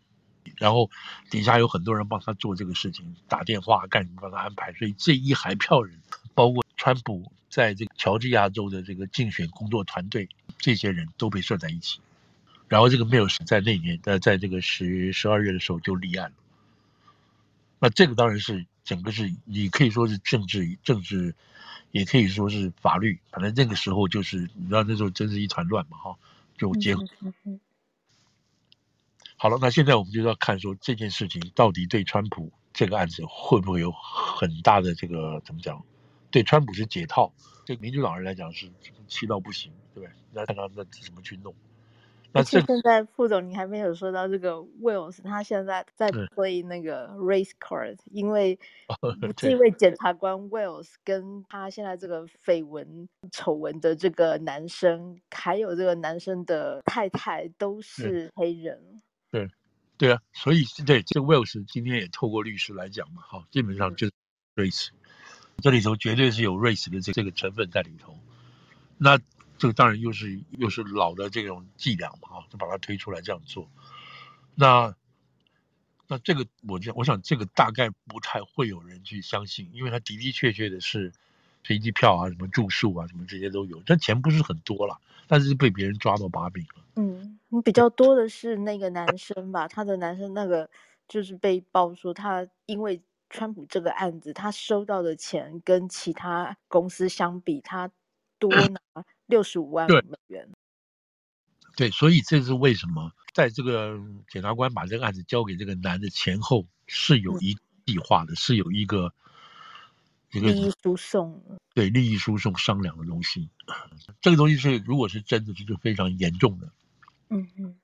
[0.59, 0.89] 然后
[1.29, 6.01] 底下有很多人帮他做这个事情，打电话干什么帮他安排，所以这一海票人，
[6.35, 11.99] 包括川普在这个乔治亚州的这个竞选工作团队，这些人都被算在一起。
[12.69, 16.37] 然后这个 Mills 在那年，呃，在这个十十二月的时候就立案了。
[17.81, 21.35] 那这个当然是整个是，你可以说是政治，政治，
[21.93, 23.21] 也可以说是法律。
[23.31, 26.19] 反正那个时候就是，你知道那时候真是一团乱嘛，哈，
[26.59, 27.05] 就结合。
[29.37, 35.85] 好了，那现在我们就要看说这件事情到底对川普这个案子会不会有很大的这个怎么讲？
[36.31, 37.33] 对川普是解套，
[37.67, 38.73] 对民主党人来讲是
[39.07, 40.15] 气到不行，对不对？
[40.33, 41.55] 那看他那怎么去弄。
[42.35, 48.59] 而且现在副总，你还没有说到这个 Wells，他现在在 play 那个 race card，因为
[49.37, 59.03] 这位检察官 Wells 跟他现在这个绯闻丑闻的这个男生，还有这个男生的太太都是黑人。
[59.31, 59.51] 对，
[59.99, 64.13] 对啊，所以对这个 Wells 今天也透过律师来讲嘛，好，基本上就是
[64.57, 64.89] race，
[65.59, 68.19] 这里头绝对是有 race 的这这个成分在里头。
[68.99, 69.19] 那
[69.63, 73.69] 这个当然又是又是老的这种伎俩嘛，啊，就把它推出来这样做。
[74.57, 74.93] 那
[76.09, 81.13] 那这个我觉我想这个大概不太会有人去相信，因为他的的确确的是
[81.63, 86.83] 飞机票啊、什么住宿啊、什么这些都有，但钱不是很多了，但是被别人抓到把柄了。
[86.97, 90.69] 嗯，比较多的是那个男生吧，他的男生那个
[91.07, 93.01] 就是被爆说他因为
[93.31, 97.89] 川普这个案子，他收到的钱跟其他公司相比，他
[98.49, 99.05] 多拿。
[99.27, 100.47] 六十五万美元。
[101.75, 109.15] 对，对，所以这是为什么，在这个检察官把这个案子交给这个男的前后是有一计划的，嗯、是有一个
[110.33, 113.49] 一个利益输送，对利益输送商量的东西。
[114.21, 116.71] 这个东西是如果是真的，这就是非常严重的。
[117.31, 117.77] 嗯嗯，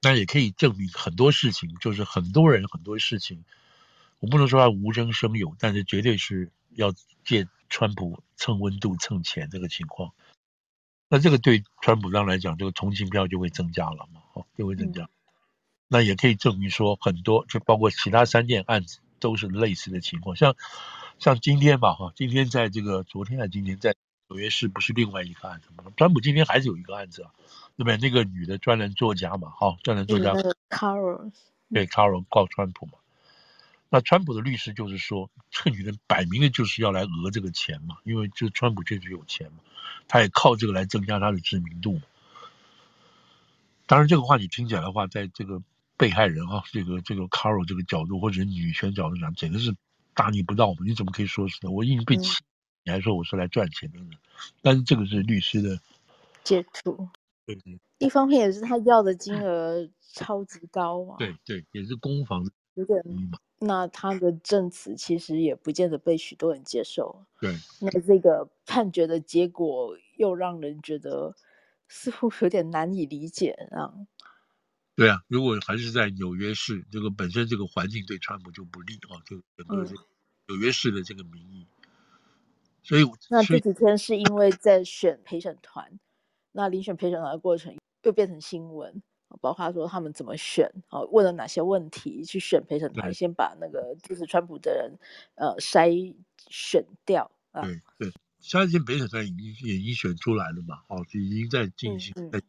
[0.00, 3.44] 那也可以证明很多事情，就是很多人很多事情，
[4.20, 6.94] 我不能说他无中生有，但是绝对是要
[7.24, 10.12] 借川普蹭温度蹭钱这个情况。
[11.08, 15.02] 那这个对川普上来讲，这个同情票就会增加了嘛，哦，就会增加。
[15.02, 15.08] 嗯、
[15.88, 20.36] 那也可以证明说，很多就包括其他三件案子都是类似的情况。
[20.36, 20.54] 像
[21.18, 23.96] 像今天吧，哈，今天在这个昨天还今天在
[24.28, 25.90] 纽约市不是另外一个案子吗？
[25.96, 27.32] 川普今天还是有一个案子啊，
[27.76, 27.96] 对不对？
[27.96, 30.32] 那个女的专栏作家嘛，哈，专栏作家。
[30.70, 31.32] Carol。
[31.72, 32.92] 对，Carol 告川普嘛。
[33.94, 39.58] 那川普的律师就是说，这个女人摆明了就是要来讹这个钱嘛，因为这川普确实有钱嘛，
[40.08, 42.00] 他也靠这个来增加他的知名度。
[43.86, 45.62] 当然，这个话你听起来的话，在这个
[45.96, 49.72] 被害人啊，这个这个 Carol 这个角度或者女权角度讲，简直是
[50.12, 50.78] 大逆不道嘛！
[50.84, 51.70] 你怎么可以说是的？
[51.70, 52.42] 我已经被气，
[52.82, 54.10] 你还说我是来赚钱的呢？
[54.60, 55.78] 但是这个是律师的
[56.42, 57.08] 解读。
[57.46, 57.78] 对对。
[57.98, 61.14] 一方面也是他要的金额超级高啊。
[61.16, 62.50] 对对，也是攻防。
[62.74, 63.02] 有点。
[63.60, 67.24] 那他的证词其实也不见得被许多人接受。
[67.40, 71.34] 对，那这个判决的结果又让人觉得
[71.88, 73.94] 似乎有点难以理解啊。
[74.96, 79.84] 对啊，如果还是在纽约市，这个本身这个环境对川普就不利啊，就整个
[80.48, 81.66] 纽约市的这个民意。
[81.80, 81.88] 嗯、
[82.82, 85.98] 所以那这几天是因为在选陪审团，
[86.52, 89.02] 那遴选陪审团的过程又变成新闻。
[89.40, 94.92] 包括说他们怎么选，哦，问了哪些问题去选陪审团，先把那个支持川普的人，
[95.34, 96.14] 呃，筛
[96.48, 97.62] 选掉啊。
[97.62, 102.12] 对对，相信陪审团已经也已经选出来了嘛，哦，已经在进行。
[102.16, 102.42] 嗯嗯、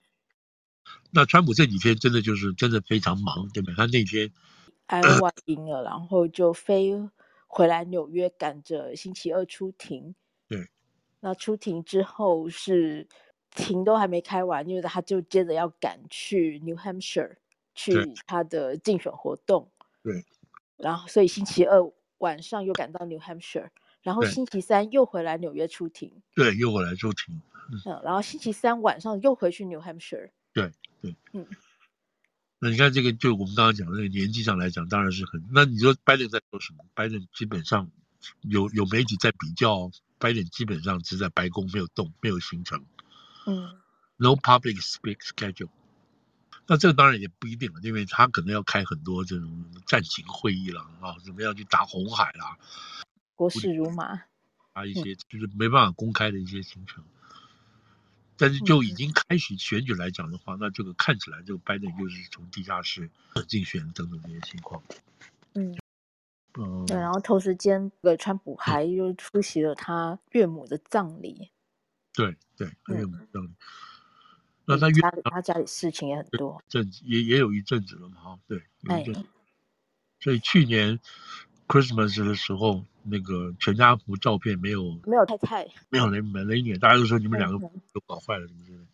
[1.11, 3.73] 那川普这几天真的就是真的非常忙，对吧？
[3.75, 4.31] 他那天
[4.87, 6.93] 挨 完赢了，然后就飞
[7.47, 10.15] 回来纽约，赶着星期二出庭。
[10.47, 10.67] 对，
[11.19, 13.07] 那出庭之后是。
[13.55, 17.35] 庭都还没开完，因为他就接着要赶去 New Hampshire
[17.73, 19.71] 去他的竞选活动。
[20.03, 20.23] 对。
[20.77, 21.79] 然后，所以星期二
[22.17, 23.69] 晚上又赶到 New Hampshire，
[24.01, 26.11] 然后星期三又回来纽约出庭。
[26.35, 27.41] 对，又回来出庭。
[27.71, 28.01] 嗯。
[28.03, 30.29] 然后星期三晚上又回去 New Hampshire。
[30.53, 31.15] 对对。
[31.31, 31.47] 嗯。
[32.59, 35.43] 那你看这个，就我们刚刚讲的那个年纪上来讲，当然是很。
[35.51, 36.85] 那你说拜登在做什么？
[36.93, 37.89] 拜登基本上
[38.41, 42.83] 有有媒体在比较，拜登基本上只在白宫没有动，没有行程。
[43.45, 43.79] 嗯
[44.17, 45.69] ，No public speak schedule。
[46.67, 52.57] 那这个当然也不一定了，因为他可能要开很多这种战情会议了啊，怎么样去打红海啦，
[53.35, 54.23] 国事如麻
[54.73, 57.03] 啊，一些就是没办法公开的一些行程。
[57.03, 57.35] 嗯、
[58.35, 63.09] 但是就已经开始选举来讲的话，嗯、那这个看起来这个拜登就是从地下室
[63.47, 64.81] 竞选等等这些情况。
[65.53, 65.77] 嗯
[66.57, 71.51] 嗯，对，然后同时间，呃，川普还又出席了他岳母的葬礼。
[72.15, 73.55] 对对，岳母这样。
[74.67, 74.95] 那他岳
[75.25, 79.19] 他家里事情也很多，阵子也也有一阵子了嘛，哈，对，有一阵子。
[79.19, 79.25] 哎、
[80.19, 80.99] 所以去年
[81.67, 87.59] Christmas 的时候，那个全家福照片没有没有太太，没有雷梅雷尼，大家都说你们两个
[87.93, 88.85] 都搞坏了，什么之类的。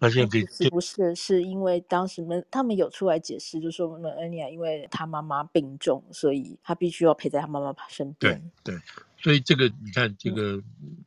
[0.00, 8.50] 那现在可以是不是是因为当时们他们有出来解释，就说梅恩尼亚因为他妈妈病重，所以他必须要陪在他妈妈身边。
[8.62, 8.82] 对对。
[9.24, 10.62] 所以这个你看，这个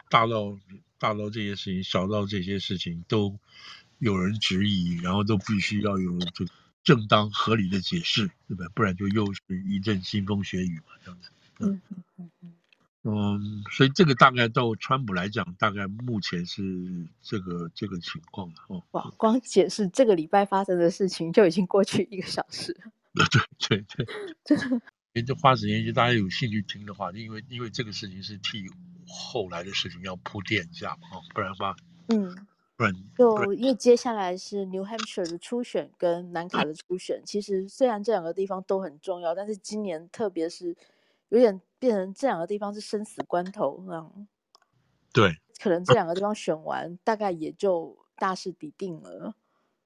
[0.09, 0.57] 大到
[0.97, 3.37] 大到这些事情，小到这些事情，都
[3.99, 6.43] 有人质疑，然后都必须要有这
[6.83, 8.65] 正当合理的解释，对吧？
[8.73, 11.29] 不然就又是一阵腥风血雨嘛，这样子。
[11.59, 11.79] 嗯
[12.17, 12.31] 嗯
[13.03, 18.83] 嗯所以这个大概到川普来讲，大概目前是这个这个情况了哦。
[18.93, 22.91] 哇，光解释这个礼拜发生的事情就已经过去一个小时了。
[23.59, 24.07] 对 对对，
[24.43, 24.81] 真的。
[25.25, 28.65] 就花时间，就大家有兴趣听的话，因为因为这个事情是替
[29.07, 31.75] 后来的事情要铺垫一下嘛，哦，不然的话，
[32.09, 32.35] 嗯，
[32.75, 40.75] 不然就因为接下来是 New Hampshire 的初选跟南卡的初选，其实虽然这两个地方都很重要，但是今年特别是
[41.29, 44.27] 有点变成这两个地方是生死关头，嗯，
[45.13, 49.35] 对，可能这两个地方选完，大概也就大势已定了。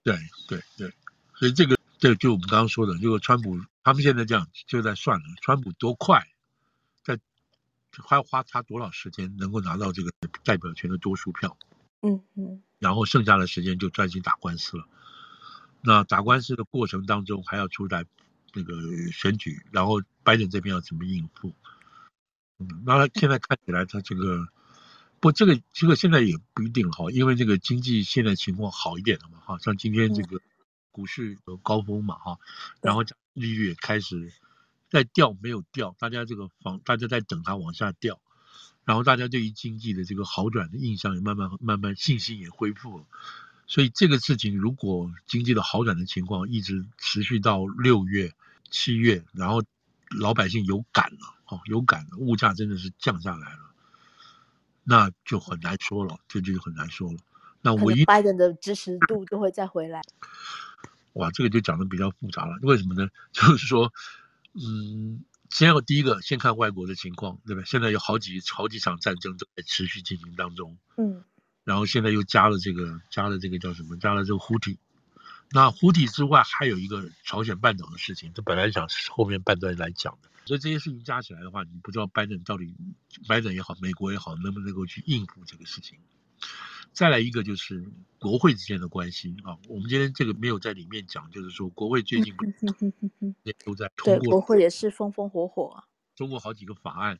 [0.03, 0.15] 对
[0.47, 0.91] 对对，
[1.35, 1.77] 所以这个。
[2.01, 6.27] 这就我们刚刚说的，如果川普他们现在这样就在算了，川普多快，
[7.03, 7.19] 在
[8.03, 10.11] 还要花他多少时间能够拿到这个
[10.43, 11.57] 代表权的多数票，
[12.01, 14.87] 嗯嗯，然后剩下的时间就专心打官司了。
[15.81, 18.05] 那打官司的过程当中还要出来
[18.53, 18.75] 那个
[19.11, 21.53] 选举，然后拜登这边要怎么应付？
[22.59, 24.47] 嗯，那他现在看起来他这个
[25.19, 30.37] 不，这个这个现在也不一定哈，因为这个经济现在情况好一点了嘛，哈，像今天这个。
[30.37, 30.41] 嗯
[30.93, 32.37] 股市有高峰嘛，哈，
[32.81, 34.33] 然后利率也开始
[34.89, 38.19] 在掉，没有掉，大家这个房，大家在等它往下掉，
[38.83, 43.05] 然后大家对于经济的这个好转的印象也慢慢慢慢信心也恢复了，
[43.67, 48.33] 所以这个事情如果经济的好转的情况一直持续到六月、
[48.69, 49.63] 七月，然后
[50.09, 53.73] 老百姓有感了，哦，有感了，物价真的是降下来了，
[54.83, 57.19] 那就很难说了，这就很难说了。
[57.61, 60.01] 那唯一拜登的支持度就会再回来。
[61.13, 62.57] 哇，这个就讲的比较复杂了。
[62.61, 63.09] 为什么呢？
[63.31, 63.91] 就是说，
[64.53, 67.63] 嗯，先要第一个先看外国的情况，对吧？
[67.65, 71.23] 现在有好几好几场战争都在持续进行当中，嗯，
[71.63, 73.97] 然后现在又加了这个加了这个叫什么？
[73.97, 74.79] 加了这个胡体。
[75.53, 80.29] 那胡体之外还有一个朝鲜半岛的事情，这本来想后面半段来讲的。
[80.45, 82.73] 所以这些事情加起来的话，你不知道拜登到底
[83.27, 85.99] 拜登也好，美国也好，能不能够去应付这个事情。
[86.93, 87.89] 再来一个就是
[88.19, 92.35] 国会之间的关系啊，我们今天这个没有在里面讲，就是说国会最近
[93.43, 95.83] 也都在通过，国会也是风风火火啊，
[96.17, 97.17] 通过好几个法案，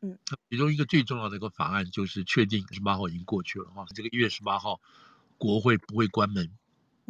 [0.00, 0.18] 嗯，
[0.48, 4.80] 其中一个最重要的一个法案就是确定十八号已经过去了哈，这个一月十八号
[5.36, 6.50] 国会不会关门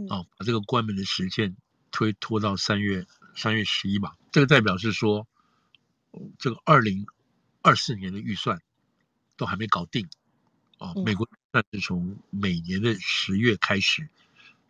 [0.09, 1.57] 啊，把这个关门的时间
[1.93, 3.07] 推拖到三月
[3.37, 5.29] 三月十一吧，这个代表是说
[6.41, 7.07] 这个二零
[7.63, 8.61] 二四年的预算
[9.37, 10.09] 都还没搞定。
[10.79, 14.09] 啊，美国算是从每年的十月开始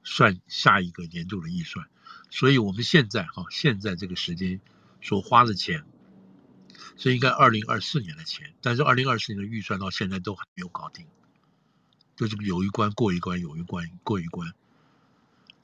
[0.03, 1.87] 算下一个年度的预算，
[2.31, 4.61] 所以我们现在哈，现在这个时间
[5.03, 5.85] 所花的钱
[6.97, 11.07] 是应该二零二四年的钱，但是二零二四年的预算到现在都还没有搞定，
[12.17, 14.55] 就是有一关过一关，有一关过一关。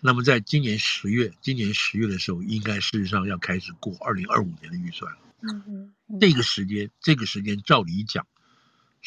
[0.01, 5.19] 那么在今年十月，今年十月的时候，应该事实上要开始过二零二五年的预算了。
[5.41, 8.27] 嗯嗯，这个时间，这个时间照理讲。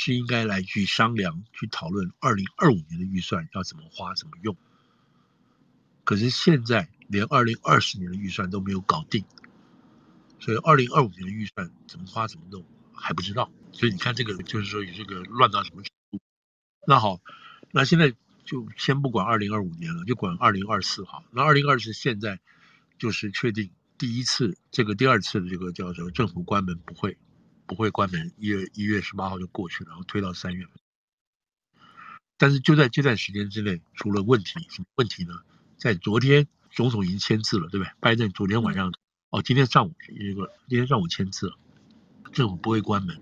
[0.02, 4.56] 是应该来去商量、去讨论二零二五年的预算要怎么花、怎么用。
[6.06, 9.26] 可是现在连二零二十年的预算都没有搞定，
[10.40, 13.52] 所以二零二五年的预算怎么花、怎么弄还不知道。
[13.74, 16.22] 所以你看，这个就是说，有这个乱到什么程度？
[16.88, 17.20] 那好，
[17.72, 21.26] 那现在就先不管二零二五年了，就管二零二四哈。
[21.32, 22.40] 那二零二四现在
[22.98, 27.18] 就是确定第一次，这个第二次的这个叫做政府关门不会。
[27.70, 30.74] 不会关门，一月一月十八号就过去了，然后推到三月份。
[32.36, 35.36] 但是就在这段时间之内，出了问题，什么问题呢？
[35.78, 37.92] 在昨天，总统已经签字了，对不对？
[38.00, 38.92] 拜登昨天晚上，
[39.30, 41.60] 哦，今天上午一个，今天上午签字了，
[42.32, 43.22] 政府不会关门。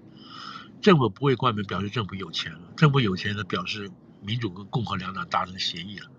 [0.82, 2.74] 政府不会关门，表示政府有钱了。
[2.78, 3.92] 政府有钱呢，表示
[4.22, 6.10] 民主跟共和两党达成协议了。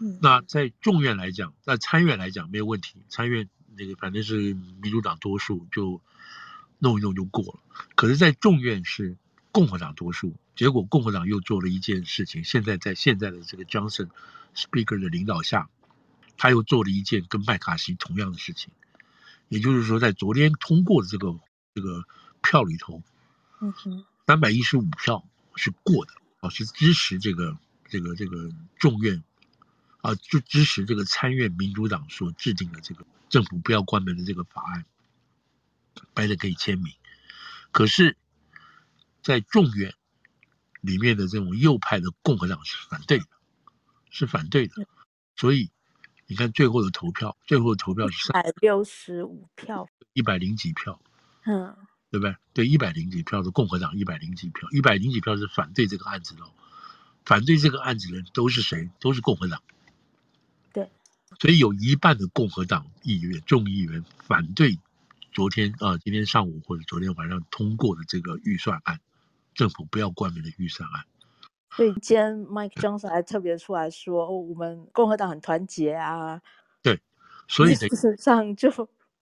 [0.00, 0.18] 嗯。
[0.22, 6.00] 那在众院来讲，在参院来讲没有问题，参院那个反正是民主党多数就。
[6.78, 7.60] 弄一弄就过了，
[7.96, 9.16] 可是，在众院是
[9.50, 12.44] 共和党多数，结果共和党又做了一件事情。
[12.44, 14.08] 现在在现在的这个 Johnson
[14.54, 15.68] Speaker 的领导下，
[16.36, 18.70] 他又做了一件跟麦卡锡同样的事情，
[19.48, 21.38] 也就是说，在昨天通过的这个
[21.74, 22.04] 这个
[22.42, 23.02] 票里头，
[23.60, 25.24] 嗯哼，三百一十五票
[25.56, 27.58] 是过的啊，是支持这个
[27.88, 29.24] 这个这个众院
[30.00, 34.84] 啊，就支持这个参院民主党所制定的这个政府不要关门的这个法案。
[36.14, 36.92] 拜登可以签名，
[37.70, 38.16] 可是，
[39.22, 39.94] 在众院
[40.80, 43.26] 里面的这种右派的共和党是反对的，
[44.10, 44.86] 是反对的。
[45.36, 45.70] 所以
[46.26, 51.00] 你看最后的投票，最后的投票是三百六十五票，一百零几票，
[51.44, 51.76] 嗯，
[52.10, 52.36] 对不对？
[52.54, 56.42] 对，一百零几票的共和党，一百零几票，一百零几票是反对这个案子的，
[57.24, 58.90] 反对这个案子的人都是谁？
[58.98, 59.62] 都是共和党。
[60.72, 60.90] 对，
[61.38, 64.78] 所以有一半的共和党议员、众议员反对。
[65.32, 69.00] 昨天啊、呃，今天上午或者昨天晚上通过的这个预算案，
[69.54, 71.04] 政府不要关门的预算案。
[71.70, 76.40] 所以今天 Mike Johnson 还特别出来说，哦、我们共和党很团结啊。
[76.82, 77.00] 对，
[77.46, 78.70] 所以事实上就，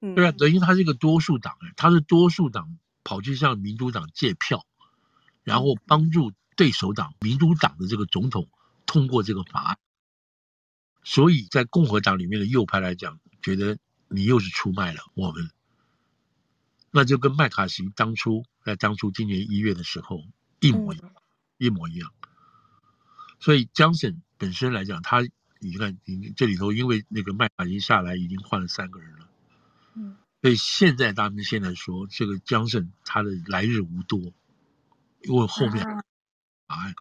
[0.01, 4.65] 嗯、对啊，等于他是一个多数党，哎，他是多数党跑去向民主党借票，
[5.43, 8.49] 然后帮助对手党民主党的这个总统
[8.87, 9.79] 通过这个法案。
[11.03, 13.77] 所以在共和党里面的右派来讲，觉得
[14.09, 15.51] 你又是出卖了我们，
[16.97, 20.25] 那就跟麦卡锡当初在当初今年一月的时候
[20.61, 21.21] 一模一样，嗯、
[21.59, 22.11] 一模一样。
[23.39, 25.21] 所以，Johnson 本身来讲，他
[25.59, 29.29] 你看，你这里头因为那个麦卡锡下来，已经换了三个人了。
[29.93, 30.17] 嗯。
[30.41, 34.33] 所以现在他们现在说，这个 Johnson 他的来日无多，
[35.21, 36.95] 因为后面法案，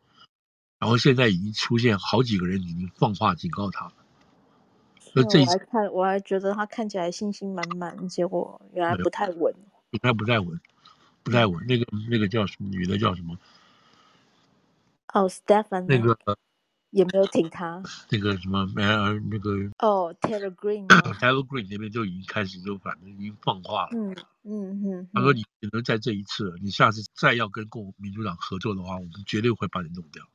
[0.77, 3.93] 然后现在已经出现好几个人已经放话警告他了。
[5.13, 9.55] 那这一次，我还看，我还觉得他看起来信心满满，结果原来不太稳。
[10.01, 10.59] 原来不太稳，
[11.23, 11.65] 不太稳。
[11.67, 13.37] 那个那个叫什么女的叫什么？
[15.13, 16.17] 哦，Stephen 那个
[16.89, 17.81] 也没有挺他。
[18.09, 23.89] 那个什么，呃，那个哦，Taylor Green，Taylor Green 那边就已经开始就反正已经放话了。
[23.93, 25.09] 嗯嗯嗯。
[25.13, 30.25] 他说：“你只能在这一次，你下次再要跟共民主党合作的话，我们绝对会把你弄掉。”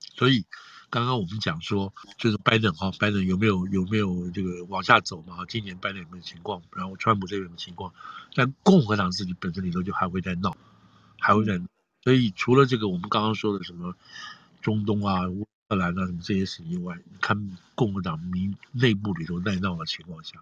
[0.00, 0.46] 所以
[0.88, 5.44] 刚刚我们讲说，就是拜登哈，拜登有没有有没有这个往下走嘛？
[5.48, 6.62] 今年拜登有没有情况？
[6.72, 7.92] 然后川普这边的情况？
[8.34, 10.56] 但共和党自己本身里头就还会在闹，
[11.18, 11.60] 还会在。
[12.02, 13.94] 所以除了这个我们刚刚说的什么
[14.62, 20.40] 中东啊、乌克兰啊什么这些事情以外，看共和党民内部里头在闹的情况下，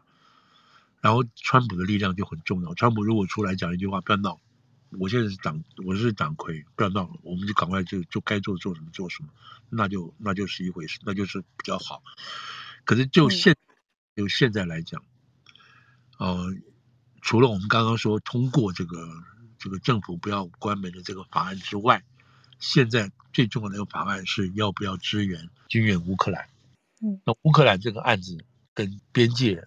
[1.01, 2.75] 然后川普的力量就很重要。
[2.75, 4.41] 川普如果出来讲一句话，不要闹，
[4.99, 9.29] 我现在是党，我是党魁，不要闹了，我们就赶快就就该做做什么做什么，
[9.71, 12.03] 那就那就是一回事，那就是比较好。
[12.85, 13.57] 可是就现
[14.17, 15.03] 就现在来讲，
[16.19, 16.55] 呃，
[17.23, 19.09] 除了我们刚刚说通过这个。
[19.57, 22.05] 这个政府不要关门的这个法案之外，
[22.59, 26.51] 现在最重要的一个法案是要不要支援军援乌克兰？
[27.01, 29.67] 嗯，那乌克兰这个案子跟边界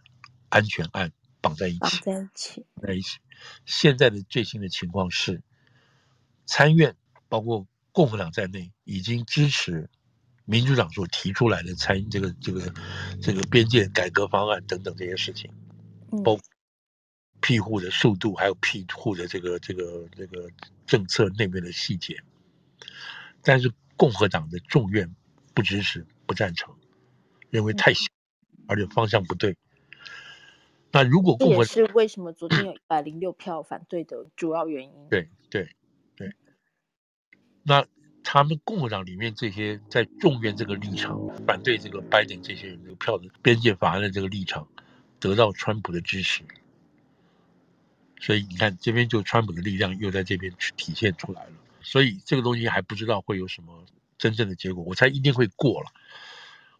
[0.49, 1.11] 安全案
[1.41, 3.17] 绑在一起，绑在一起，在一起。
[3.65, 5.41] 现在的最新的情况是，
[6.45, 6.95] 参院
[7.29, 9.89] 包括共和党在内已经支持
[10.45, 12.73] 民主党所提出来的参这个这个
[13.21, 15.51] 这个边界改革方案等等这些事情，
[16.23, 16.39] 包括。
[17.39, 20.49] 庇护的速度，还有庇护的这个这个这个
[20.87, 22.17] 政策那边的细节，
[23.43, 25.15] 但是共和党的众院
[25.53, 26.75] 不支持、不赞成，
[27.51, 28.07] 认为太小，
[28.67, 29.55] 而且方向不对。
[30.91, 35.09] 那如果共和党是为什么昨天有一百零六票反对的主要原因？
[35.09, 35.69] 对对
[36.15, 36.33] 对。
[37.63, 37.85] 那
[38.23, 44.67] 他们共和党里面这些在众院这个立场反对这个拜登这些人这个票的边界法案的这个立场，
[45.19, 46.43] 得到川普的支持。
[48.19, 51.51] 所以你看，这边就川普的力量又在这边去体现出来了。
[51.81, 53.85] 所以这个东西还不知道会有什么
[54.17, 54.83] 真正的结果。
[54.83, 55.91] 我猜一定会过了，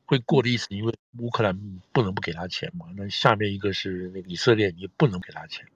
[0.08, 1.56] 会过的意思，因为乌克兰
[1.92, 2.88] 不能不给他钱嘛。
[2.96, 5.68] 那下面一个是那个以色列，你不能给他钱。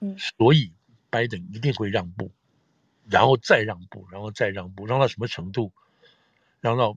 [0.00, 0.16] 嗯。
[0.18, 0.72] 所以
[1.10, 2.32] 拜登一定会让步，
[3.08, 5.70] 然后再让步，然后再让步，让到什么程度？
[6.60, 6.96] 让到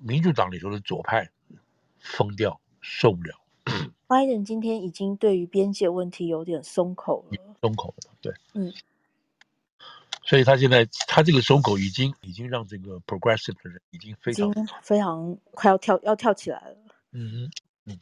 [0.00, 1.28] 民主党里头的左派
[1.98, 3.38] 疯掉，受不了。
[4.06, 8.72] 拜登今天已经对于边界问题有点松口了，松口了，对，嗯，
[10.24, 14.52] 所以他现在他这个松口已经已经让这个 progressive 的人已经非常
[14.82, 16.76] 非常快要跳要跳起来了，
[17.12, 17.50] 嗯
[17.86, 17.98] 嗯，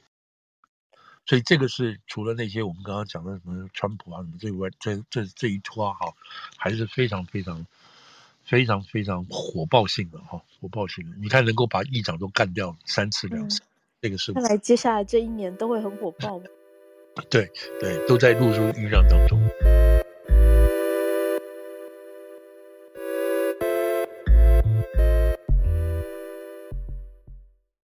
[1.26, 6.12] 所以这个是除了那些我们刚刚讲的什么川普啊什么这以外，这这这一拖哈
[6.56, 7.66] 还是非常非常
[8.44, 13.60] 非常非常火爆性的哈，火爆性的，你看能够把议长都干掉三次两次。
[13.60, 13.66] 嗯
[14.02, 16.40] 这个是，看来接下来这一年都会很火爆。
[17.28, 19.38] 对对，都在陆续酝酿当中。